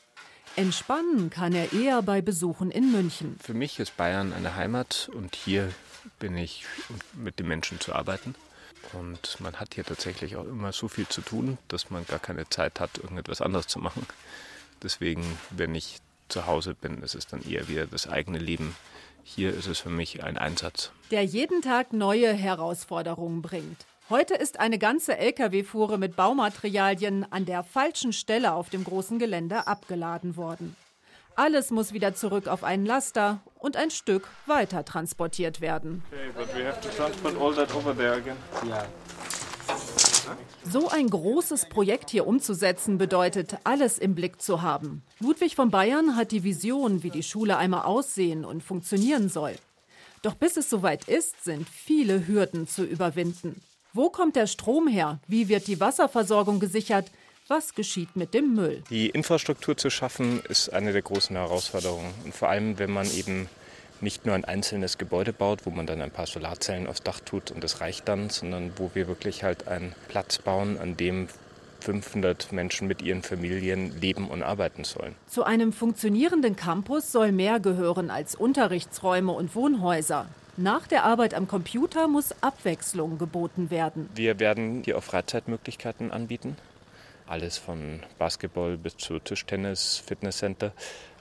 Entspannen 0.55 1.29
kann 1.29 1.53
er 1.53 1.73
eher 1.73 2.01
bei 2.01 2.21
Besuchen 2.21 2.71
in 2.71 2.91
München. 2.91 3.37
Für 3.39 3.53
mich 3.53 3.79
ist 3.79 3.95
Bayern 3.97 4.33
eine 4.33 4.55
Heimat 4.55 5.11
und 5.13 5.35
hier 5.35 5.71
bin 6.17 6.35
ich, 6.37 6.65
um 6.89 7.23
mit 7.23 7.37
den 7.37 7.47
Menschen 7.47 7.79
zu 7.79 7.93
arbeiten. 7.93 8.33
Und 8.93 9.39
man 9.39 9.59
hat 9.59 9.75
hier 9.75 9.83
tatsächlich 9.83 10.35
auch 10.35 10.45
immer 10.45 10.71
so 10.71 10.87
viel 10.87 11.07
zu 11.07 11.21
tun, 11.21 11.57
dass 11.67 11.89
man 11.89 12.05
gar 12.05 12.19
keine 12.19 12.49
Zeit 12.49 12.79
hat, 12.79 12.97
irgendetwas 12.97 13.41
anderes 13.41 13.67
zu 13.67 13.79
machen. 13.79 14.05
Deswegen, 14.81 15.23
wenn 15.49 15.75
ich 15.75 15.99
zu 16.29 16.45
Hause 16.45 16.73
bin, 16.73 17.01
ist 17.01 17.15
es 17.15 17.27
dann 17.27 17.41
eher 17.41 17.67
wieder 17.67 17.87
das 17.87 18.07
eigene 18.07 18.39
Leben. 18.39 18.75
Hier 19.23 19.53
ist 19.53 19.67
es 19.67 19.79
für 19.79 19.89
mich 19.89 20.23
ein 20.23 20.37
Einsatz. 20.37 20.91
Der 21.11 21.23
jeden 21.23 21.61
Tag 21.61 21.93
neue 21.93 22.31
Herausforderungen 22.33 23.41
bringt. 23.41 23.85
Heute 24.09 24.35
ist 24.35 24.59
eine 24.59 24.79
ganze 24.79 25.17
Lkw-Fuhre 25.17 25.97
mit 25.97 26.15
Baumaterialien 26.15 27.29
an 27.29 27.45
der 27.45 27.63
falschen 27.63 28.13
Stelle 28.13 28.53
auf 28.53 28.69
dem 28.69 28.85
großen 28.85 29.19
Gelände 29.19 29.67
abgeladen 29.67 30.37
worden. 30.37 30.77
Alles 31.35 31.71
muss 31.71 31.91
wieder 31.91 32.15
zurück 32.15 32.47
auf 32.47 32.63
einen 32.63 32.85
Laster 32.85 33.41
und 33.59 33.77
ein 33.77 33.91
Stück 33.91 34.27
weiter 34.45 34.85
transportiert 34.85 35.61
werden. 35.61 36.03
So 40.63 40.89
ein 40.89 41.09
großes 41.09 41.69
Projekt 41.69 42.09
hier 42.09 42.27
umzusetzen 42.27 42.97
bedeutet, 42.97 43.57
alles 43.63 43.97
im 43.97 44.15
Blick 44.15 44.41
zu 44.41 44.61
haben. 44.61 45.03
Ludwig 45.19 45.55
von 45.55 45.71
Bayern 45.71 46.15
hat 46.15 46.31
die 46.31 46.43
Vision, 46.43 47.03
wie 47.03 47.09
die 47.09 47.23
Schule 47.23 47.57
einmal 47.57 47.83
aussehen 47.83 48.43
und 48.45 48.63
funktionieren 48.63 49.29
soll. 49.29 49.55
Doch 50.21 50.35
bis 50.35 50.57
es 50.57 50.69
soweit 50.69 51.07
ist, 51.07 51.43
sind 51.43 51.67
viele 51.69 52.27
Hürden 52.27 52.67
zu 52.67 52.83
überwinden. 52.83 53.61
Wo 53.93 54.09
kommt 54.09 54.35
der 54.35 54.47
Strom 54.47 54.87
her? 54.87 55.19
Wie 55.27 55.47
wird 55.47 55.67
die 55.67 55.79
Wasserversorgung 55.79 56.59
gesichert? 56.59 57.09
Was 57.49 57.75
geschieht 57.75 58.17
mit 58.17 58.33
dem 58.33 58.55
Müll? 58.55 58.83
Die 58.89 59.07
Infrastruktur 59.07 59.77
zu 59.77 59.89
schaffen 59.89 60.41
ist 60.49 60.67
eine 60.73 60.91
der 60.91 61.01
großen 61.01 61.33
Herausforderungen. 61.33 62.13
Und 62.25 62.35
vor 62.35 62.49
allem, 62.49 62.77
wenn 62.77 62.91
man 62.91 63.09
eben 63.09 63.47
nicht 64.01 64.25
nur 64.25 64.35
ein 64.35 64.43
einzelnes 64.43 64.97
Gebäude 64.97 65.31
baut, 65.31 65.65
wo 65.65 65.69
man 65.69 65.87
dann 65.87 66.01
ein 66.01 66.11
paar 66.11 66.27
Solarzellen 66.27 66.87
aufs 66.87 67.03
Dach 67.03 67.21
tut 67.21 67.51
und 67.51 67.63
das 67.63 67.79
reicht 67.79 68.05
dann, 68.09 68.29
sondern 68.29 68.73
wo 68.75 68.91
wir 68.95 69.07
wirklich 69.07 69.43
halt 69.43 69.69
einen 69.69 69.95
Platz 70.09 70.39
bauen, 70.39 70.77
an 70.77 70.97
dem 70.97 71.29
500 71.79 72.51
Menschen 72.51 72.85
mit 72.85 73.01
ihren 73.01 73.23
Familien 73.23 73.97
leben 74.01 74.27
und 74.27 74.43
arbeiten 74.43 74.83
sollen. 74.83 75.15
Zu 75.27 75.45
einem 75.45 75.71
funktionierenden 75.71 76.57
Campus 76.57 77.13
soll 77.13 77.31
mehr 77.31 77.61
gehören 77.61 78.09
als 78.09 78.35
Unterrichtsräume 78.35 79.31
und 79.31 79.55
Wohnhäuser. 79.55 80.27
Nach 80.57 80.85
der 80.85 81.05
Arbeit 81.05 81.33
am 81.33 81.47
Computer 81.47 82.09
muss 82.09 82.35
Abwechslung 82.41 83.17
geboten 83.17 83.69
werden. 83.69 84.09
Wir 84.15 84.37
werden 84.41 84.81
hier 84.83 84.97
auch 84.97 85.03
Freizeitmöglichkeiten 85.03 86.11
anbieten. 86.11 86.57
Alles 87.27 87.57
von 87.57 88.01
Basketball 88.17 88.77
bis 88.77 88.95
zu 88.95 89.19
Tischtennis, 89.19 90.01
Fitnesscenter. 90.05 90.71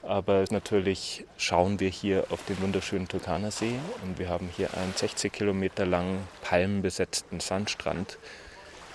Aber 0.03 0.45
natürlich 0.51 1.25
schauen 1.37 1.81
wir 1.81 1.89
hier 1.89 2.27
auf 2.29 2.45
den 2.45 2.61
wunderschönen 2.61 3.09
Turkaner 3.09 3.51
See 3.51 3.77
und 4.03 4.17
wir 4.17 4.29
haben 4.29 4.49
hier 4.55 4.73
einen 4.73 4.93
60 4.93 5.33
Kilometer 5.33 5.85
langen 5.85 6.25
palmenbesetzten 6.41 7.41
Sandstrand. 7.41 8.17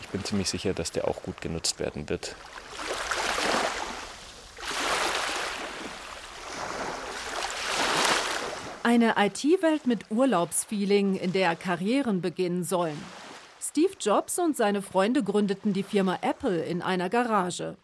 Ich 0.01 0.09
bin 0.09 0.25
ziemlich 0.25 0.49
sicher, 0.49 0.73
dass 0.73 0.91
der 0.91 1.07
auch 1.07 1.23
gut 1.23 1.43
genutzt 1.43 1.79
werden 1.81 2.09
wird. 2.09 2.35
Eine 8.85 9.15
IT-Welt 9.19 9.87
mit 9.87 10.11
Urlaubsfeeling, 10.11 11.17
in 11.17 11.33
der 11.33 11.57
Karrieren 11.57 12.21
beginnen 12.21 12.65
sollen. 12.65 13.01
Steve 13.65 13.93
Jobs 14.01 14.41
und 14.41 14.57
seine 14.57 14.83
Freunde 14.83 15.23
gründeten 15.23 15.73
die 15.73 15.85
Firma 15.85 16.19
Apple 16.21 16.65
in 16.65 16.83
einer 16.83 17.09
Garage. 17.09 17.77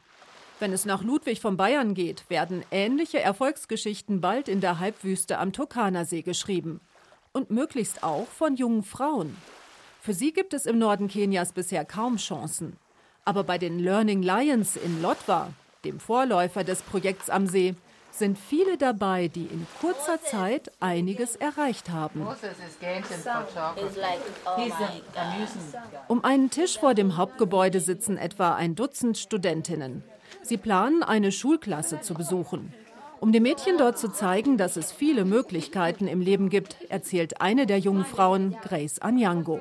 Wenn 0.58 0.72
es 0.72 0.84
nach 0.84 1.04
Ludwig 1.04 1.40
von 1.40 1.56
Bayern 1.56 1.94
geht, 1.94 2.28
werden 2.28 2.64
ähnliche 2.72 3.20
Erfolgsgeschichten 3.20 4.20
bald 4.20 4.48
in 4.48 4.60
der 4.60 4.80
Halbwüste 4.80 5.38
am 5.38 5.52
Turkanersee 5.52 6.22
geschrieben. 6.22 6.80
Und 7.32 7.52
möglichst 7.52 8.02
auch 8.02 8.26
von 8.26 8.56
jungen 8.56 8.82
Frauen. 8.82 9.36
Für 10.00 10.14
sie 10.14 10.32
gibt 10.32 10.52
es 10.52 10.66
im 10.66 10.80
Norden 10.80 11.06
Kenias 11.06 11.52
bisher 11.52 11.84
kaum 11.84 12.16
Chancen. 12.16 12.76
Aber 13.24 13.44
bei 13.44 13.56
den 13.56 13.78
Learning 13.78 14.20
Lions 14.20 14.74
in 14.74 15.00
Lotwa, 15.00 15.52
dem 15.84 16.00
Vorläufer 16.00 16.64
des 16.64 16.82
Projekts 16.82 17.30
am 17.30 17.46
See, 17.46 17.76
sind 18.18 18.38
viele 18.38 18.76
dabei, 18.76 19.28
die 19.28 19.44
in 19.44 19.66
kurzer 19.80 20.20
Zeit 20.22 20.70
einiges 20.80 21.36
erreicht 21.36 21.90
haben. 21.90 22.26
Um 26.08 26.24
einen 26.24 26.50
Tisch 26.50 26.78
vor 26.78 26.94
dem 26.94 27.16
Hauptgebäude 27.16 27.80
sitzen 27.80 28.16
etwa 28.16 28.54
ein 28.54 28.74
Dutzend 28.74 29.18
Studentinnen. 29.18 30.02
Sie 30.42 30.56
planen, 30.56 31.02
eine 31.02 31.32
Schulklasse 31.32 32.00
zu 32.00 32.14
besuchen. 32.14 32.72
Um 33.20 33.32
den 33.32 33.42
Mädchen 33.42 33.78
dort 33.78 33.98
zu 33.98 34.08
zeigen, 34.08 34.58
dass 34.58 34.76
es 34.76 34.92
viele 34.92 35.24
Möglichkeiten 35.24 36.06
im 36.06 36.20
Leben 36.20 36.50
gibt, 36.50 36.76
erzählt 36.88 37.40
eine 37.40 37.66
der 37.66 37.78
jungen 37.78 38.04
Frauen, 38.04 38.56
Grace 38.62 39.00
Anyango. 39.00 39.60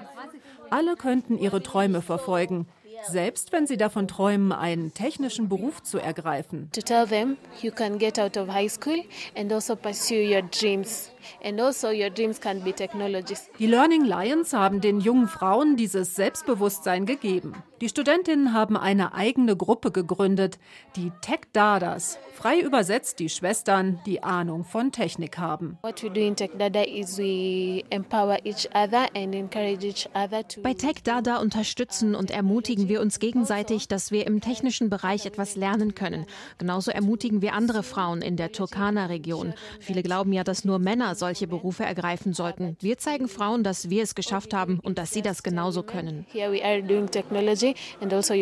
Alle 0.70 0.96
könnten 0.96 1.38
ihre 1.38 1.64
Träume 1.64 2.02
verfolgen, 2.02 2.68
selbst 3.08 3.52
wenn 3.52 3.68
sie 3.68 3.78
davon 3.78 4.08
träumen, 4.08 4.52
einen 4.52 4.94
technischen 4.94 5.50
Beruf 5.50 5.84
zu 5.84 5.98
ergreifen. 5.98 6.70
To 6.74 6.82
tell 6.82 7.08
them 7.08 7.38
you 7.62 7.72
can 7.72 7.98
get 7.98 8.20
out 8.20 8.38
of 8.38 8.50
high 8.50 8.70
school 8.70 9.04
and 9.36 9.52
also 9.52 9.76
pursue 9.76 10.24
your 10.24 10.42
dreams. 10.44 11.12
Also 11.44 11.92
die 13.60 13.68
Learning 13.68 14.06
Lions 14.06 14.54
haben 14.54 14.82
den 14.82 15.00
jungen 15.00 15.28
Frauen 15.28 15.76
dieses 15.76 16.16
Selbstbewusstsein 16.16 17.06
gegeben. 17.06 17.54
Die 17.82 17.90
Studentinnen 17.90 18.54
haben 18.54 18.76
eine 18.76 19.14
eigene 19.14 19.56
Gruppe 19.56 19.92
gegründet, 19.92 20.58
die 20.96 21.12
Tech 21.22 21.42
Dadas, 21.54 22.18
frei 22.34 22.60
übersetzt 22.60 23.20
die 23.20 23.30
Schwestern, 23.30 24.00
die 24.08 24.24
Ahnung 24.24 24.64
von 24.64 24.92
Technik 24.92 25.38
haben. 25.38 25.78
Bei 25.82 25.92
Tech 30.74 31.04
Dada 31.04 31.38
unterstützen 31.38 32.16
und 32.16 32.32
ermutigen 32.32 32.90
wir 32.90 32.97
uns 33.02 33.20
gegenseitig, 33.20 33.88
dass 33.88 34.12
wir 34.12 34.28
im 34.28 34.42
technischen 34.42 34.90
Bereich 34.90 35.26
etwas 35.26 35.56
lernen 35.56 35.96
können. 35.96 36.26
Genauso 36.58 36.92
ermutigen 36.92 37.42
wir 37.42 37.54
andere 37.54 37.84
Frauen 37.84 38.22
in 38.22 38.38
der 38.38 38.52
Turkana-Region. 38.52 39.54
Viele 39.80 40.04
glauben 40.04 40.34
ja, 40.34 40.44
dass 40.44 40.66
nur 40.66 40.80
Männer 40.80 41.16
solche 41.16 41.48
Berufe 41.48 41.84
ergreifen 41.84 42.34
sollten. 42.34 42.78
Wir 42.80 42.98
zeigen 42.98 43.28
Frauen, 43.28 43.64
dass 43.64 43.90
wir 43.90 44.04
es 44.04 44.16
geschafft 44.16 44.54
haben 44.54 44.80
und 44.80 44.98
dass 44.98 45.12
sie 45.12 45.22
das 45.22 45.44
genauso 45.44 45.84
können. 45.84 46.26
Also 48.00 48.34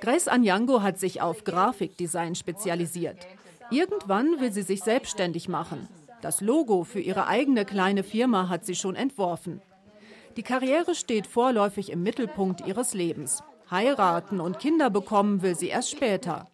Grace 0.00 0.28
Anyango 0.28 0.82
hat 0.82 0.98
sich 0.98 1.20
auf 1.20 1.44
Grafikdesign 1.44 2.34
spezialisiert. 2.34 3.26
Irgendwann 3.70 4.40
will 4.40 4.52
sie 4.52 4.62
sich 4.62 4.82
selbstständig 4.82 5.48
machen. 5.48 5.88
Das 6.20 6.40
Logo 6.40 6.84
für 6.84 7.00
ihre 7.00 7.26
eigene 7.26 7.64
kleine 7.64 8.02
Firma 8.02 8.48
hat 8.48 8.64
sie 8.64 8.74
schon 8.74 8.96
entworfen. 8.96 9.60
Die 10.36 10.42
Karriere 10.42 10.94
steht 10.94 11.26
vorläufig 11.26 11.90
im 11.90 12.02
Mittelpunkt 12.02 12.66
ihres 12.66 12.94
Lebens. 12.94 13.42
Heiraten 13.70 14.40
und 14.40 14.58
Kinder 14.58 14.90
bekommen 14.90 15.42
will 15.42 15.54
sie 15.54 15.68
erst 15.68 15.90
später. 15.90 16.48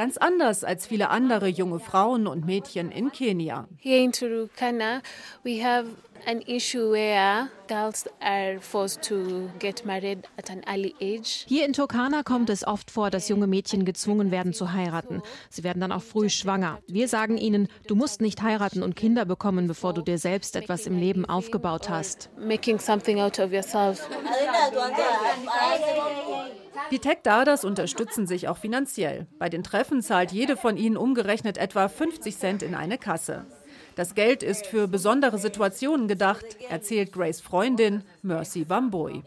Ganz 0.00 0.16
anders 0.16 0.64
als 0.64 0.86
viele 0.86 1.10
andere 1.10 1.46
junge 1.46 1.78
Frauen 1.78 2.26
und 2.26 2.46
Mädchen 2.46 2.90
in 2.90 3.12
Kenia. 3.12 3.68
Here 3.76 4.02
in 4.02 4.12
Turkana 4.12 5.02
we 5.44 5.62
have 5.62 5.88
an 6.26 6.40
issue 6.46 6.90
where 6.90 7.50
girls 7.68 8.06
are 8.18 8.58
forced 8.62 9.02
to 9.02 9.50
get 9.58 9.84
married 9.84 10.26
at 10.38 10.48
an 10.48 10.62
early 10.66 10.94
age. 11.02 11.44
Hier 11.46 11.66
in 11.66 11.74
Turkana 11.74 12.22
kommt 12.22 12.48
es 12.48 12.66
oft 12.66 12.90
vor, 12.90 13.10
dass 13.10 13.28
junge 13.28 13.46
Mädchen 13.46 13.84
gezwungen 13.84 14.30
werden 14.30 14.54
zu 14.54 14.72
heiraten. 14.72 15.20
Sie 15.50 15.64
werden 15.64 15.80
dann 15.82 15.92
auch 15.92 16.02
früh 16.02 16.30
schwanger. 16.30 16.78
Wir 16.86 17.06
sagen 17.06 17.36
ihnen, 17.36 17.68
du 17.86 17.94
musst 17.94 18.22
nicht 18.22 18.40
heiraten 18.40 18.82
und 18.82 18.96
Kinder 18.96 19.26
bekommen, 19.26 19.68
bevor 19.68 19.92
du 19.92 20.00
dir 20.00 20.16
selbst 20.16 20.56
etwas 20.56 20.86
im 20.86 20.98
Leben 20.98 21.26
aufgebaut 21.26 21.90
hast. 21.90 22.30
Making 22.38 22.78
something 22.78 23.20
out 23.20 23.38
of 23.38 23.52
yourself. 23.52 24.08
Die 26.90 26.98
Tech 26.98 27.18
Dadas 27.22 27.64
unterstützen 27.64 28.26
sich 28.26 28.48
auch 28.48 28.56
finanziell. 28.56 29.28
Bei 29.38 29.48
den 29.48 29.62
Treffen 29.62 30.02
zahlt 30.02 30.32
jede 30.32 30.56
von 30.56 30.76
ihnen 30.76 30.96
umgerechnet 30.96 31.56
etwa 31.56 31.86
50 31.86 32.36
Cent 32.36 32.62
in 32.64 32.74
eine 32.74 32.98
Kasse. 32.98 33.46
Das 34.00 34.14
Geld 34.14 34.42
ist 34.42 34.66
für 34.66 34.88
besondere 34.88 35.36
Situationen 35.36 36.08
gedacht, 36.08 36.56
erzählt 36.70 37.12
Grace 37.12 37.42
Freundin 37.42 38.02
Mercy 38.22 38.66
Wamboi. 38.66 39.20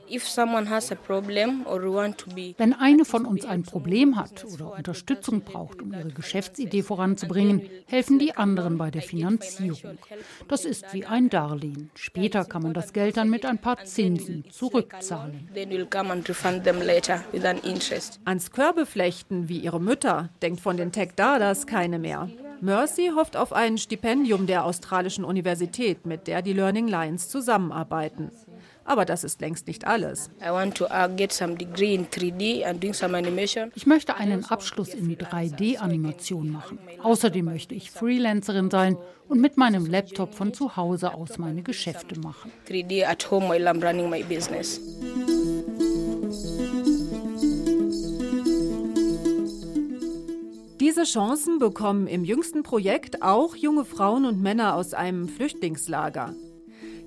Wenn 2.58 2.74
eine 2.74 3.06
von 3.06 3.26
uns 3.28 3.46
ein 3.46 3.62
Problem 3.62 4.16
hat 4.16 4.44
oder 4.52 4.74
Unterstützung 4.76 5.42
braucht, 5.42 5.84
um 5.84 5.94
ihre 5.94 6.10
Geschäftsidee 6.10 6.82
voranzubringen, 6.82 7.70
helfen 7.86 8.18
die 8.18 8.36
anderen 8.36 8.80
bei 8.80 8.90
der 8.90 9.04
Finanzierung. 9.04 10.00
Das 10.48 10.66
ist 10.66 10.92
wie 10.92 11.06
ein 11.06 11.30
Darlehen. 11.30 11.92
Später 11.94 12.44
kann 12.44 12.64
man 12.64 12.74
das 12.74 12.94
Geld 12.94 13.18
dann 13.18 13.30
mit 13.30 13.46
ein 13.46 13.60
paar 13.60 13.86
Zinsen 13.86 14.44
zurückzahlen. 14.50 15.50
Ans 18.26 18.52
Körbeflechten 18.52 19.50
wie 19.50 19.60
ihre 19.60 19.80
Mütter 19.80 20.30
denkt 20.42 20.62
von 20.62 20.78
den 20.78 20.92
Tech 20.92 21.10
Dadas 21.16 21.68
keine 21.68 22.00
mehr. 22.00 22.28
Mercy 22.64 23.12
hofft 23.14 23.36
auf 23.36 23.52
ein 23.52 23.78
Stipendium 23.78 24.48
der 24.48 24.64
australischen 24.64 25.26
Universität, 25.26 26.06
mit 26.06 26.28
der 26.28 26.42
die 26.42 26.54
Learning 26.54 26.88
Lions 26.88 27.28
zusammenarbeiten. 27.28 28.32
Aber 28.86 29.04
das 29.04 29.26
ist 29.26 29.42
längst 29.42 29.68
nicht 29.68 29.86
alles. 29.86 30.32
Uh, 30.40 30.70
ich 33.76 33.86
möchte 33.86 34.16
einen 34.16 34.46
Abschluss 34.46 34.94
in 34.94 35.18
3D-Animation 35.18 36.52
machen. 36.54 36.80
Außerdem 37.02 37.44
möchte 37.44 37.76
ich 37.76 37.92
Freelancerin 37.92 38.72
sein 38.72 38.96
und 39.28 39.42
mit 39.42 39.58
meinem 39.58 39.86
Laptop 39.86 40.34
von 40.34 40.54
zu 40.54 40.78
Hause 40.78 41.16
aus 41.16 41.38
meine 41.38 41.64
Geschäfte 41.64 42.18
machen. 42.22 42.50
3D 42.70 43.06
at 43.06 43.30
home 43.30 43.50
while 43.50 43.70
I'm 43.70 43.86
running 43.86 44.10
my 44.10 44.24
business. 44.24 44.80
Diese 50.94 51.06
Chancen 51.06 51.58
bekommen 51.58 52.06
im 52.06 52.24
jüngsten 52.24 52.62
Projekt 52.62 53.24
auch 53.24 53.56
junge 53.56 53.84
Frauen 53.84 54.26
und 54.26 54.44
Männer 54.44 54.76
aus 54.76 54.94
einem 54.94 55.28
Flüchtlingslager. 55.28 56.36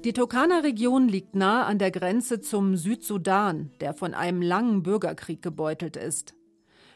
Die 0.02 0.12
Turkana-Region 0.12 1.06
liegt 1.06 1.36
nahe 1.36 1.64
an 1.66 1.78
der 1.78 1.92
Grenze 1.92 2.40
zum 2.40 2.76
Südsudan, 2.76 3.70
der 3.80 3.94
von 3.94 4.12
einem 4.12 4.42
langen 4.42 4.82
Bürgerkrieg 4.82 5.40
gebeutelt 5.40 5.96
ist. 5.96 6.34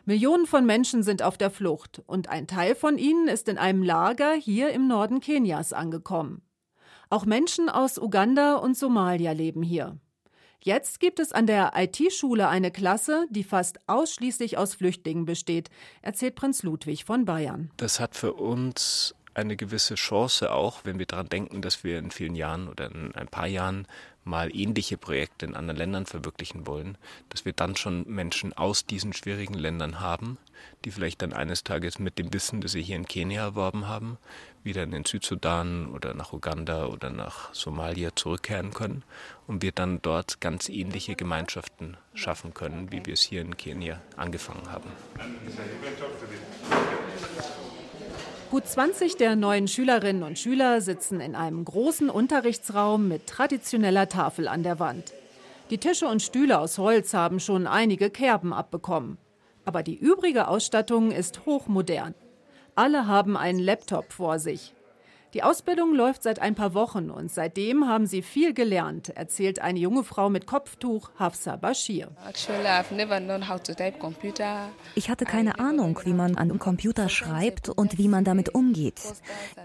Millionen 0.05 0.47
von 0.47 0.67
Menschen 0.67 1.05
sind 1.05 1.23
auf 1.23 1.39
der 1.39 1.53
Flucht 1.53 2.03
und 2.09 2.29
ein 2.29 2.49
Teil 2.49 2.75
von 2.75 2.99
ihnen 2.99 3.29
ist 3.29 3.49
in 3.49 3.57
einem 3.57 3.85
Lager 3.85 4.33
hier 4.33 4.71
im 4.71 4.89
Norden 4.89 5.21
Kenias 5.21 5.73
angekommen. 5.73 6.43
Auch 7.09 7.25
Menschen 7.25 7.69
aus 7.69 7.99
Uganda 7.99 8.57
und 8.57 8.77
Somalia 8.77 9.31
leben 9.31 9.63
hier. 9.63 9.97
Jetzt 10.63 11.01
gibt 11.01 11.21
es 11.21 11.33
an 11.33 11.47
der 11.47 11.73
IT-Schule 11.75 12.47
eine 12.49 12.71
Klasse, 12.71 13.27
die 13.31 13.45
fast 13.45 13.79
ausschließlich 13.89 14.59
aus 14.59 14.75
Flüchtlingen 14.75 15.25
besteht, 15.25 15.71
erzählt 16.03 16.35
Prinz 16.35 16.63
Ludwig 16.63 17.07
von 17.07 17.25
Bayern. 17.25 17.71
Das 17.79 17.99
hat 17.99 18.15
für 18.15 18.35
uns 18.35 19.15
eine 19.33 19.57
gewisse 19.57 19.95
Chance 19.95 20.53
auch, 20.53 20.81
wenn 20.85 20.99
wir 20.99 21.07
daran 21.07 21.31
denken, 21.31 21.63
dass 21.63 21.83
wir 21.83 21.99
in 21.99 22.11
vielen 22.11 22.35
Jahren 22.35 22.69
oder 22.69 22.91
in 22.91 23.15
ein 23.15 23.29
paar 23.29 23.47
Jahren 23.47 23.87
mal 24.25 24.55
ähnliche 24.55 24.99
Projekte 24.99 25.47
in 25.47 25.57
anderen 25.57 25.79
Ländern 25.79 26.05
verwirklichen 26.05 26.67
wollen, 26.67 26.99
dass 27.31 27.47
wir 27.47 27.55
dann 27.55 27.75
schon 27.75 28.07
Menschen 28.07 28.53
aus 28.53 28.85
diesen 28.85 29.15
schwierigen 29.15 29.55
Ländern 29.55 30.01
haben, 30.01 30.37
die 30.85 30.91
vielleicht 30.91 31.23
dann 31.23 31.33
eines 31.33 31.65
Tages 31.65 31.99
mit 31.99 32.19
dem 32.19 32.33
Wissen, 32.35 32.61
das 32.61 32.73
sie 32.73 32.83
hier 32.83 32.97
in 32.97 33.07
Kenia 33.07 33.43
erworben 33.43 33.89
haben, 33.89 34.19
wieder 34.63 34.83
in 34.83 34.91
den 34.91 35.05
Südsudan 35.05 35.87
oder 35.95 36.15
nach 36.15 36.33
Uganda 36.33 36.87
oder 36.87 37.11
nach 37.11 37.53
Somalia 37.55 38.15
zurückkehren 38.15 38.73
können 38.73 39.03
und 39.47 39.63
wir 39.63 39.73
dann 39.73 40.01
dort 40.03 40.41
ganz 40.41 40.69
ähnliche 40.69 41.15
Gemeinschaften 41.15 41.97
schaffen 42.15 42.55
können, 42.55 42.93
wie 42.93 43.05
wir 43.05 43.15
es 43.15 43.23
hier 43.23 43.41
in 43.41 43.57
Kenia 43.57 44.01
angefangen 44.17 44.71
haben. 44.71 44.91
Gut 48.51 48.67
20 48.67 49.17
der 49.17 49.37
neuen 49.37 49.69
Schülerinnen 49.69 50.25
und 50.25 50.39
Schüler 50.39 50.81
sitzen 50.81 51.21
in 51.21 51.37
einem 51.37 51.65
großen 51.65 52.11
Unterrichtsraum 52.11 53.07
mit 53.07 53.29
traditioneller 53.29 54.09
Tafel 54.09 54.49
an 54.49 54.65
der 54.65 54.81
Wand. 54.81 55.13
Die 55.71 55.79
Tische 55.79 56.09
und 56.09 56.21
Stühle 56.21 56.59
aus 56.59 56.79
Holz 56.79 57.15
haben 57.15 57.39
schon 57.39 57.69
einige 57.69 58.11
Kerben 58.11 58.53
abbekommen. 58.53 59.19
Aber 59.65 59.85
die 59.85 59.95
übrige 59.95 60.49
Ausstattung 60.49 61.13
ist 61.13 61.47
hochmodern. 61.47 62.15
Alle 62.81 63.07
haben 63.07 63.37
einen 63.37 63.59
Laptop 63.59 64.11
vor 64.11 64.39
sich. 64.39 64.73
Die 65.33 65.45
Ausbildung 65.45 65.95
läuft 65.95 66.25
seit 66.25 66.41
ein 66.41 66.57
paar 66.57 66.75
Wochen 66.75 67.09
und 67.09 67.31
seitdem 67.31 67.87
haben 67.87 68.07
sie 68.07 68.21
viel 68.21 68.53
gelernt, 68.53 69.11
erzählt 69.11 69.61
eine 69.61 69.79
junge 69.79 70.03
Frau 70.03 70.29
mit 70.29 70.45
Kopftuch, 70.47 71.11
Hafsa 71.19 71.55
Bashir. 71.55 72.09
Ich 74.97 75.09
hatte 75.09 75.25
keine 75.25 75.59
Ahnung, 75.61 76.01
wie 76.05 76.13
man 76.13 76.37
an 76.37 76.51
einem 76.51 76.59
Computer 76.59 77.09
schreibt 77.09 77.69
und 77.69 77.97
wie 77.97 78.09
man 78.09 78.25
damit 78.25 78.55
umgeht. 78.57 79.01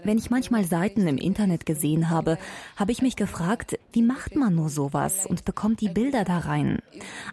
Wenn 0.04 0.18
ich 0.18 0.30
manchmal 0.30 0.64
Seiten 0.64 1.08
im 1.08 1.18
Internet 1.18 1.66
gesehen 1.66 2.10
habe, 2.10 2.38
habe 2.76 2.92
ich 2.92 3.02
mich 3.02 3.16
gefragt, 3.16 3.76
wie 3.92 4.02
macht 4.02 4.36
man 4.36 4.54
nur 4.54 4.68
sowas 4.68 5.26
und 5.26 5.44
bekommt 5.44 5.80
die 5.80 5.88
Bilder 5.88 6.22
da 6.22 6.38
rein. 6.38 6.78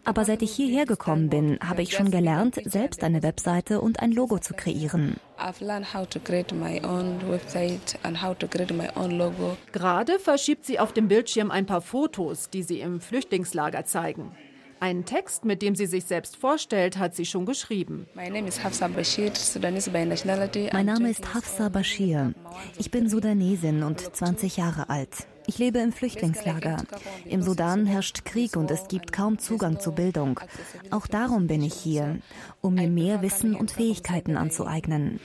Aber 0.06 0.26
seit 0.26 0.42
ich 0.42 0.52
hierher 0.54 0.86
gekommen 0.88 1.30
bin, 1.30 1.60
habe 1.64 1.84
ich 1.84 1.94
schon 1.94 2.10
gelernt, 2.10 2.60
selbst 2.66 3.04
eine 3.04 3.22
Webseite 3.22 3.80
und 3.80 4.00
ein 4.00 4.12
Logo 4.12 4.40
zu 4.40 4.56
kreieren. 4.56 5.18
Gerade 9.72 10.20
verschiebt 10.20 10.66
sie 10.66 10.80
auf 10.80 10.94
dem 10.94 11.08
Bildschirm 11.08 11.52
ein 11.52 11.66
paar 11.66 11.82
Fotos, 11.82 12.50
die 12.50 12.64
sie 12.64 12.80
im 12.80 13.02
Flüchtlingslager 13.02 13.86
zeigen. 13.86 14.32
Einen 14.80 15.06
Text, 15.06 15.46
mit 15.46 15.62
dem 15.62 15.76
sie 15.76 15.86
sich 15.86 16.04
selbst 16.04 16.36
vorstellt, 16.36 16.98
hat 16.98 17.16
sie 17.16 17.26
schon 17.26 17.46
geschrieben. 17.46 18.06
Mein 18.16 18.34
Name 18.34 18.48
ist 18.48 18.64
Hafsa 21.34 21.70
Bashir. 21.70 22.34
Ich 22.78 22.92
bin 22.92 23.08
Sudanesin 23.08 23.84
und 23.84 24.02
20 24.02 24.58
Jahre 24.58 24.90
alt. 24.90 25.28
Ich 25.46 25.58
lebe 25.58 25.80
im 25.80 25.92
Flüchtlingslager. 25.92 26.78
Im 27.26 27.42
Sudan 27.42 27.86
herrscht 27.86 28.24
Krieg 28.26 28.56
und 28.56 28.72
es 28.72 28.88
gibt 28.88 29.12
kaum 29.12 29.40
Zugang 29.40 29.80
zu 29.80 29.92
Bildung. 29.92 30.40
Auch 30.90 31.08
darum 31.08 31.48
bin 31.48 31.62
ich 31.62 31.74
hier, 31.74 32.20
um 32.62 32.76
mir 32.76 32.88
mehr 32.88 33.22
Wissen 33.22 33.56
und 33.56 33.72
Fähigkeiten 33.72 34.38
anzueignen. 34.38 35.20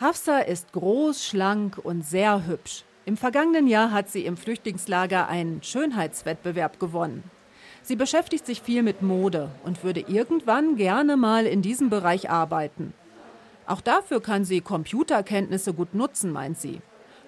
Hafsa 0.00 0.38
ist 0.38 0.72
groß, 0.72 1.24
schlank 1.24 1.78
und 1.78 2.06
sehr 2.06 2.46
hübsch. 2.46 2.84
Im 3.04 3.16
vergangenen 3.16 3.66
Jahr 3.66 3.92
hat 3.92 4.08
sie 4.10 4.24
im 4.24 4.36
Flüchtlingslager 4.36 5.28
einen 5.28 5.62
Schönheitswettbewerb 5.62 6.78
gewonnen. 6.78 7.22
Sie 7.82 7.96
beschäftigt 7.96 8.44
sich 8.44 8.60
viel 8.60 8.82
mit 8.82 9.00
Mode 9.02 9.50
und 9.64 9.82
würde 9.82 10.00
irgendwann 10.00 10.76
gerne 10.76 11.16
mal 11.16 11.46
in 11.46 11.62
diesem 11.62 11.88
Bereich 11.88 12.28
arbeiten. 12.28 12.92
Auch 13.66 13.80
dafür 13.80 14.20
kann 14.20 14.44
sie 14.44 14.60
Computerkenntnisse 14.60 15.72
gut 15.74 15.94
nutzen, 15.94 16.32
meint 16.32 16.58
sie. 16.58 16.80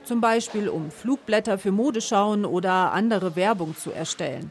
Zum 0.05 0.21
Beispiel 0.21 0.69
um 0.69 0.91
Flugblätter 0.91 1.59
für 1.59 1.73
Modeschauen 1.73 2.45
oder 2.45 2.93
andere 2.93 3.37
Werbung 3.37 3.77
zu 3.77 3.93
erstellen. 3.93 4.51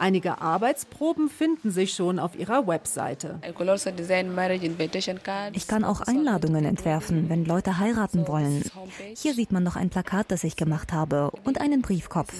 Einige 0.00 0.40
Arbeitsproben 0.40 1.28
finden 1.28 1.70
sich 1.70 1.92
schon 1.92 2.18
auf 2.18 2.34
ihrer 2.34 2.66
Webseite. 2.66 3.38
Ich 5.52 5.68
kann 5.68 5.84
auch 5.84 6.00
Einladungen 6.00 6.64
entwerfen, 6.64 7.28
wenn 7.28 7.44
Leute 7.44 7.78
heiraten 7.78 8.26
wollen. 8.26 8.64
Hier 9.14 9.34
sieht 9.34 9.52
man 9.52 9.62
noch 9.62 9.76
ein 9.76 9.90
Plakat, 9.90 10.30
das 10.30 10.42
ich 10.42 10.56
gemacht 10.56 10.94
habe 10.94 11.30
und 11.44 11.60
einen 11.60 11.82
Briefkopf. 11.82 12.32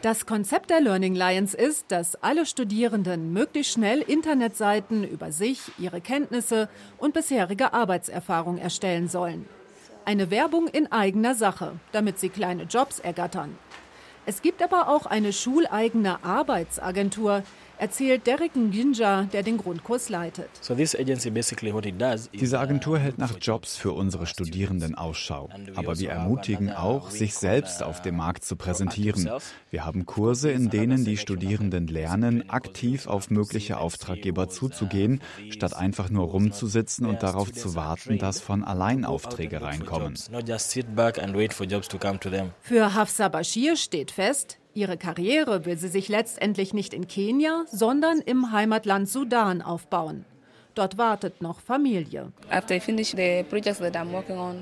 Das 0.00 0.26
Konzept 0.26 0.70
der 0.70 0.80
Learning 0.80 1.16
Lions 1.16 1.54
ist, 1.54 1.86
dass 1.88 2.14
alle 2.22 2.46
Studierenden 2.46 3.32
möglichst 3.32 3.72
schnell 3.72 4.00
Internetseiten 4.02 5.02
über 5.02 5.32
sich, 5.32 5.60
ihre 5.76 6.00
Kenntnisse 6.00 6.68
und 6.98 7.14
bisherige 7.14 7.72
Arbeitserfahrung 7.72 8.58
erstellen 8.58 9.08
sollen. 9.08 9.48
Eine 10.04 10.30
Werbung 10.30 10.66
in 10.66 10.90
eigener 10.90 11.34
Sache, 11.34 11.72
damit 11.92 12.18
sie 12.18 12.30
kleine 12.30 12.64
Jobs 12.64 12.98
ergattern. 12.98 13.56
Es 14.26 14.42
gibt 14.42 14.62
aber 14.62 14.88
auch 14.88 15.06
eine 15.06 15.32
schuleigene 15.32 16.24
Arbeitsagentur, 16.24 17.42
erzählt 17.80 18.26
Derek 18.26 18.54
Nginja, 18.54 19.22
der 19.32 19.42
den 19.42 19.56
Grundkurs 19.56 20.10
leitet. 20.10 20.48
Diese 22.32 22.60
Agentur 22.60 22.98
hält 22.98 23.18
nach 23.18 23.34
Jobs 23.40 23.76
für 23.76 23.92
unsere 23.92 24.26
Studierenden 24.26 24.94
Ausschau. 24.94 25.48
Aber 25.74 25.98
wir 25.98 26.10
ermutigen 26.10 26.70
auch, 26.70 27.10
sich 27.10 27.34
selbst 27.34 27.82
auf 27.82 28.02
dem 28.02 28.16
Markt 28.16 28.44
zu 28.44 28.56
präsentieren. 28.56 29.30
Wir 29.70 29.86
haben 29.86 30.04
Kurse, 30.04 30.50
in 30.50 30.68
denen 30.68 31.04
die 31.04 31.16
Studierenden 31.16 31.86
lernen, 31.86 32.50
aktiv 32.50 33.06
auf 33.06 33.30
mögliche 33.30 33.78
Auftraggeber 33.78 34.48
zuzugehen, 34.48 35.20
statt 35.48 35.74
einfach 35.74 36.10
nur 36.10 36.26
rumzusitzen 36.26 37.06
und 37.06 37.22
darauf 37.22 37.50
zu 37.52 37.74
warten, 37.74 38.18
dass 38.18 38.40
von 38.40 38.62
allein 38.62 39.04
Aufträge 39.04 39.62
reinkommen. 39.62 40.14
Für 42.60 42.94
Hafsa 42.94 43.28
Bashir 43.28 43.76
steht 43.76 44.10
fest, 44.10 44.59
Ihre 44.74 44.96
Karriere 44.96 45.64
will 45.64 45.76
sie 45.76 45.88
sich 45.88 46.08
letztendlich 46.08 46.72
nicht 46.72 46.94
in 46.94 47.08
Kenia, 47.08 47.64
sondern 47.70 48.20
im 48.20 48.52
Heimatland 48.52 49.08
Sudan 49.08 49.62
aufbauen. 49.62 50.24
Dort 50.74 50.96
wartet 50.96 51.42
noch 51.42 51.60
Familie. 51.60 52.32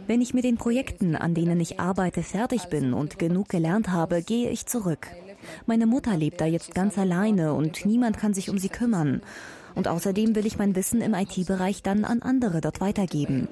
Wenn 0.06 0.20
ich 0.22 0.34
mit 0.34 0.44
den 0.44 0.56
Projekten, 0.56 1.16
an 1.16 1.34
denen 1.34 1.60
ich 1.60 1.78
arbeite, 1.78 2.22
fertig 2.22 2.64
bin 2.64 2.94
und 2.94 3.18
genug 3.18 3.50
gelernt 3.50 3.88
habe, 3.88 4.22
gehe 4.22 4.48
ich 4.48 4.64
zurück. 4.64 5.08
Meine 5.66 5.86
Mutter 5.86 6.16
lebt 6.16 6.40
da 6.40 6.46
jetzt 6.46 6.74
ganz 6.74 6.96
alleine 6.96 7.52
und 7.52 7.84
niemand 7.84 8.16
kann 8.16 8.32
sich 8.32 8.48
um 8.48 8.58
sie 8.58 8.70
kümmern. 8.70 9.20
Und 9.74 9.86
außerdem 9.86 10.34
will 10.34 10.46
ich 10.46 10.58
mein 10.58 10.74
Wissen 10.74 11.02
im 11.02 11.14
IT-Bereich 11.14 11.82
dann 11.82 12.04
an 12.04 12.22
andere 12.22 12.62
dort 12.62 12.80
weitergeben. 12.80 13.46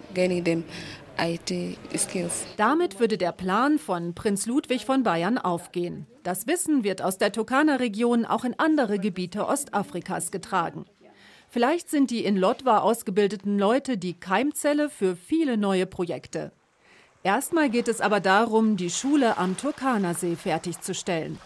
Damit 2.57 3.00
würde 3.00 3.18
der 3.18 3.33
Plan 3.33 3.79
von 3.79 4.14
Prinz 4.14 4.46
Ludwig 4.46 4.85
von 4.85 5.02
Bayern 5.02 5.38
aufgehen. 5.38 6.07
Das 6.22 6.46
Wissen 6.46 6.85
wird 6.85 7.02
aus 7.02 7.18
der 7.18 7.33
Turkana-Region 7.33 8.24
auch 8.24 8.44
in 8.44 8.59
andere 8.59 8.98
Gebiete 8.98 9.46
Ostafrikas 9.46 10.31
getragen. 10.31 10.85
Vielleicht 11.48 11.88
sind 11.88 12.11
die 12.11 12.24
in 12.24 12.37
Lotwa 12.37 12.79
ausgebildeten 12.79 13.59
Leute 13.59 13.96
die 13.96 14.14
Keimzelle 14.14 14.90
für 14.90 15.16
viele 15.16 15.57
neue 15.57 15.87
Projekte. 15.87 16.52
Erstmal 17.22 17.70
geht 17.70 17.88
es 17.88 18.00
aber 18.00 18.20
darum, 18.20 18.76
die 18.76 18.90
Schule 18.90 19.37
am 19.38 19.57
Turkana-See 19.57 20.37
fertigzustellen. 20.37 21.38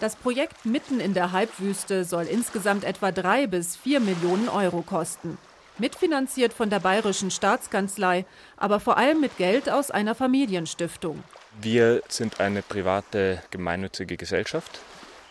Das 0.00 0.14
Projekt 0.14 0.64
mitten 0.64 1.00
in 1.00 1.12
der 1.12 1.32
Halbwüste 1.32 2.04
soll 2.04 2.24
insgesamt 2.24 2.84
etwa 2.84 3.10
drei 3.10 3.48
bis 3.48 3.76
vier 3.76 3.98
Millionen 3.98 4.48
Euro 4.48 4.82
kosten. 4.82 5.38
Mitfinanziert 5.78 6.52
von 6.52 6.70
der 6.70 6.78
Bayerischen 6.78 7.30
Staatskanzlei, 7.30 8.24
aber 8.56 8.78
vor 8.78 8.96
allem 8.96 9.20
mit 9.20 9.36
Geld 9.36 9.68
aus 9.68 9.90
einer 9.90 10.14
Familienstiftung. 10.14 11.22
Wir 11.60 12.02
sind 12.08 12.38
eine 12.38 12.62
private 12.62 13.42
gemeinnützige 13.50 14.16
Gesellschaft, 14.16 14.80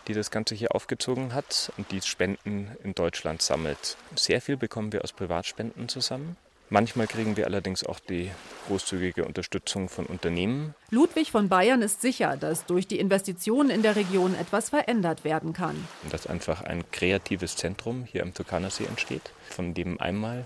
die 0.06 0.14
das 0.14 0.30
Ganze 0.30 0.54
hier 0.54 0.74
aufgezogen 0.74 1.32
hat 1.32 1.72
und 1.78 1.90
die 1.90 2.02
Spenden 2.02 2.76
in 2.82 2.94
Deutschland 2.94 3.40
sammelt. 3.40 3.96
Sehr 4.16 4.42
viel 4.42 4.58
bekommen 4.58 4.92
wir 4.92 5.02
aus 5.02 5.12
Privatspenden 5.12 5.88
zusammen. 5.88 6.36
Manchmal 6.70 7.06
kriegen 7.06 7.36
wir 7.38 7.46
allerdings 7.46 7.84
auch 7.84 7.98
die 7.98 8.30
großzügige 8.66 9.24
Unterstützung 9.24 9.88
von 9.88 10.04
Unternehmen. 10.04 10.74
Ludwig 10.90 11.30
von 11.30 11.48
Bayern 11.48 11.80
ist 11.80 12.02
sicher, 12.02 12.36
dass 12.36 12.66
durch 12.66 12.86
die 12.86 12.98
Investitionen 12.98 13.70
in 13.70 13.82
der 13.82 13.96
Region 13.96 14.34
etwas 14.34 14.68
verändert 14.68 15.24
werden 15.24 15.54
kann. 15.54 15.88
Dass 16.10 16.26
einfach 16.26 16.62
ein 16.62 16.84
kreatives 16.90 17.56
Zentrum 17.56 18.04
hier 18.04 18.22
am 18.22 18.34
Turkanersee 18.34 18.84
entsteht, 18.84 19.30
von 19.48 19.72
dem 19.72 19.98
einmal 19.98 20.44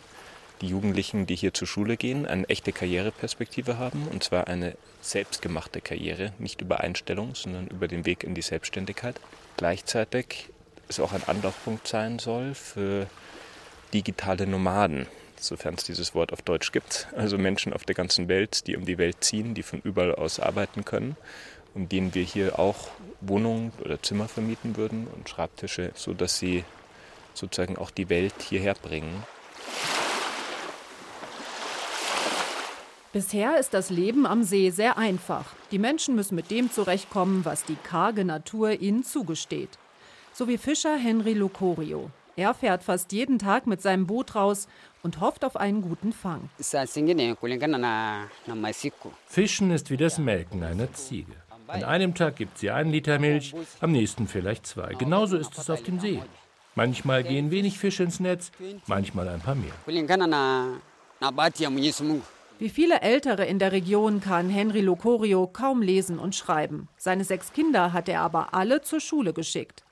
die 0.61 0.69
Jugendlichen, 0.69 1.27
die 1.27 1.35
hier 1.35 1.53
zur 1.53 1.67
Schule 1.67 1.97
gehen, 1.97 2.25
eine 2.25 2.49
echte 2.49 2.73
Karriereperspektive 2.73 3.79
haben, 3.79 4.07
und 4.07 4.23
zwar 4.23 4.47
eine 4.47 4.77
selbstgemachte 5.01 5.81
Karriere, 5.81 6.33
nicht 6.39 6.61
über 6.61 6.81
Einstellung, 6.81 7.35
sondern 7.35 7.67
über 7.67 7.89
den 7.89 8.07
Weg 8.07 8.23
in 8.23 8.37
die 8.37 8.43
Selbstständigkeit. 8.43 9.21
Gleichzeitig 9.57 10.51
es 10.89 11.01
auch 11.01 11.13
ein 11.13 11.25
Anlaufpunkt 11.27 11.89
sein 11.89 12.21
soll 12.21 12.55
für 12.55 13.09
digitale 13.93 14.47
Nomaden, 14.47 15.07
sofern 15.43 15.75
es 15.75 15.85
dieses 15.85 16.15
Wort 16.15 16.33
auf 16.33 16.43
Deutsch 16.43 16.73
gibt. 16.73 17.09
Also 17.17 17.39
Menschen 17.39 17.73
auf 17.73 17.85
der 17.85 17.95
ganzen 17.95 18.29
Welt, 18.29 18.67
die 18.67 18.77
um 18.77 18.85
die 18.85 18.99
Welt 18.99 19.17
ziehen, 19.21 19.55
die 19.55 19.63
von 19.63 19.81
überall 19.81 20.15
aus 20.15 20.41
arbeiten 20.41 20.85
können 20.85 21.17
und 21.75 21.93
denen 21.93 22.15
wir 22.15 22.23
hier 22.23 22.59
auch 22.59 22.89
Wohnungen 23.21 23.73
oder 23.85 24.03
Zimmer 24.03 24.29
vermieten 24.29 24.77
würden 24.77 25.07
und 25.07 25.29
Schreibtische, 25.29 25.93
sodass 25.95 26.39
sie 26.39 26.65
sozusagen 27.35 27.77
auch 27.77 27.91
die 27.91 28.09
Welt 28.09 28.35
hierher 28.41 28.75
bringen. 28.75 29.25
Bisher 33.13 33.59
ist 33.59 33.75
das 33.75 33.91
Leben 33.91 34.25
am 34.25 34.43
See 34.43 34.71
sehr 34.71 34.97
einfach. 34.97 35.45
Die 35.71 35.79
Menschen 35.79 36.15
müssen 36.15 36.35
mit 36.35 36.51
dem 36.51 36.71
zurechtkommen, 36.71 37.45
was 37.45 37.65
die 37.65 37.77
karge 37.77 38.25
Natur 38.25 38.71
ihnen 38.71 39.05
zugesteht. 39.05 39.69
So 40.33 40.49
wie 40.49 40.57
Fischer 40.57 40.97
Henry 40.97 41.35
Locorio. 41.35 42.11
Er 42.37 42.55
fährt 42.55 42.83
fast 42.83 43.13
jeden 43.13 43.39
Tag 43.39 43.67
mit 43.67 43.83
seinem 43.83 44.07
Boot 44.07 44.35
raus 44.35 44.67
und 45.03 45.21
hofft 45.21 45.45
auf 45.45 45.57
einen 45.57 45.83
guten 45.83 46.13
Fang. 46.13 46.49
Fischen 49.27 49.71
ist 49.71 49.91
wie 49.91 49.97
das 49.97 50.19
Melken 50.19 50.63
einer 50.63 50.93
Ziege. 50.95 51.33
An 51.67 51.85
einem 51.85 52.15
Tag 52.15 52.37
gibt 52.37 52.59
sie 52.59 52.71
einen 52.71 52.91
Liter 52.91 53.19
Milch, 53.19 53.55
am 53.81 53.93
nächsten 53.93 54.27
vielleicht 54.27 54.67
zwei. 54.67 54.95
Genauso 54.95 55.37
ist 55.37 55.57
es 55.59 55.71
auf 55.71 55.83
dem 55.83 56.01
See. 56.01 56.23
Manchmal 56.75 57.23
gehen 57.23 57.51
wenig 57.51 57.79
Fische 57.79 58.03
ins 58.03 58.19
Netz, 58.19 58.51
manchmal 58.87 59.29
ein 59.29 59.41
paar 59.41 59.55
mehr. 59.55 59.73
Wie 62.59 62.69
viele 62.69 63.01
Ältere 63.01 63.45
in 63.45 63.59
der 63.59 63.73
Region 63.73 64.21
kann 64.21 64.49
Henry 64.49 64.81
Locorio 64.81 65.47
kaum 65.47 65.83
lesen 65.83 66.19
und 66.19 66.35
schreiben. 66.35 66.89
Seine 66.97 67.25
sechs 67.25 67.53
Kinder 67.53 67.93
hat 67.93 68.09
er 68.09 68.21
aber 68.21 68.55
alle 68.55 68.81
zur 68.83 69.01
Schule 69.01 69.33
geschickt. 69.33 69.85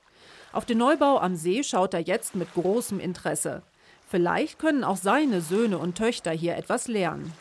Auf 0.53 0.65
den 0.65 0.79
Neubau 0.79 1.17
am 1.17 1.35
See 1.35 1.63
schaut 1.63 1.93
er 1.93 2.01
jetzt 2.01 2.35
mit 2.35 2.53
großem 2.53 2.99
Interesse. 2.99 3.61
Vielleicht 4.09 4.59
können 4.59 4.83
auch 4.83 4.97
seine 4.97 5.39
Söhne 5.39 5.77
und 5.77 5.97
Töchter 5.97 6.31
hier 6.31 6.57
etwas 6.57 6.89
lernen. 6.89 7.33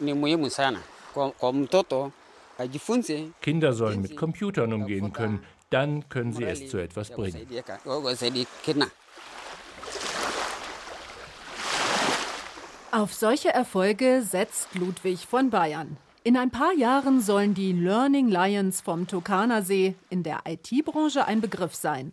Kinder 3.40 3.72
sollen 3.72 4.02
mit 4.02 4.16
Computern 4.16 4.72
umgehen 4.72 5.12
können, 5.12 5.42
dann 5.70 6.08
können 6.08 6.32
sie 6.32 6.44
es 6.44 6.68
zu 6.68 6.78
etwas 6.78 7.10
bringen. 7.10 7.48
Auf 12.92 13.14
solche 13.14 13.48
Erfolge 13.50 14.22
setzt 14.22 14.74
Ludwig 14.74 15.26
von 15.26 15.50
Bayern. 15.50 15.96
In 16.22 16.36
ein 16.36 16.50
paar 16.50 16.74
Jahren 16.74 17.20
sollen 17.20 17.54
die 17.54 17.72
Learning 17.72 18.28
Lions 18.28 18.80
vom 18.80 19.06
Turkana-See 19.06 19.94
in 20.10 20.22
der 20.22 20.40
IT-Branche 20.46 21.24
ein 21.24 21.40
Begriff 21.40 21.74
sein. 21.74 22.12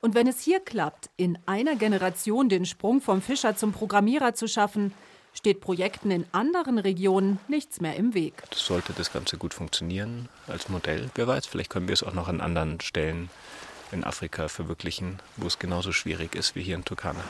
Und 0.00 0.14
wenn 0.14 0.26
es 0.26 0.40
hier 0.40 0.60
klappt, 0.60 1.10
in 1.16 1.38
einer 1.46 1.76
Generation 1.76 2.48
den 2.48 2.64
Sprung 2.64 3.00
vom 3.00 3.20
Fischer 3.20 3.56
zum 3.56 3.72
Programmierer 3.72 4.34
zu 4.34 4.48
schaffen, 4.48 4.94
steht 5.34 5.60
Projekten 5.60 6.10
in 6.10 6.26
anderen 6.32 6.78
Regionen 6.78 7.38
nichts 7.48 7.80
mehr 7.80 7.96
im 7.96 8.14
Weg. 8.14 8.42
Sollte 8.52 8.92
das 8.94 9.12
Ganze 9.12 9.36
gut 9.36 9.54
funktionieren 9.54 10.28
als 10.46 10.68
Modell, 10.68 11.10
wer 11.14 11.26
weiß, 11.26 11.46
vielleicht 11.46 11.70
können 11.70 11.86
wir 11.86 11.92
es 11.92 12.02
auch 12.02 12.14
noch 12.14 12.28
an 12.28 12.40
anderen 12.40 12.80
Stellen 12.80 13.30
in 13.92 14.04
Afrika 14.04 14.48
verwirklichen, 14.48 15.18
wo 15.36 15.46
es 15.46 15.58
genauso 15.58 15.92
schwierig 15.92 16.34
ist 16.34 16.54
wie 16.54 16.62
hier 16.62 16.76
in 16.76 16.84
Turkana. 16.84 17.22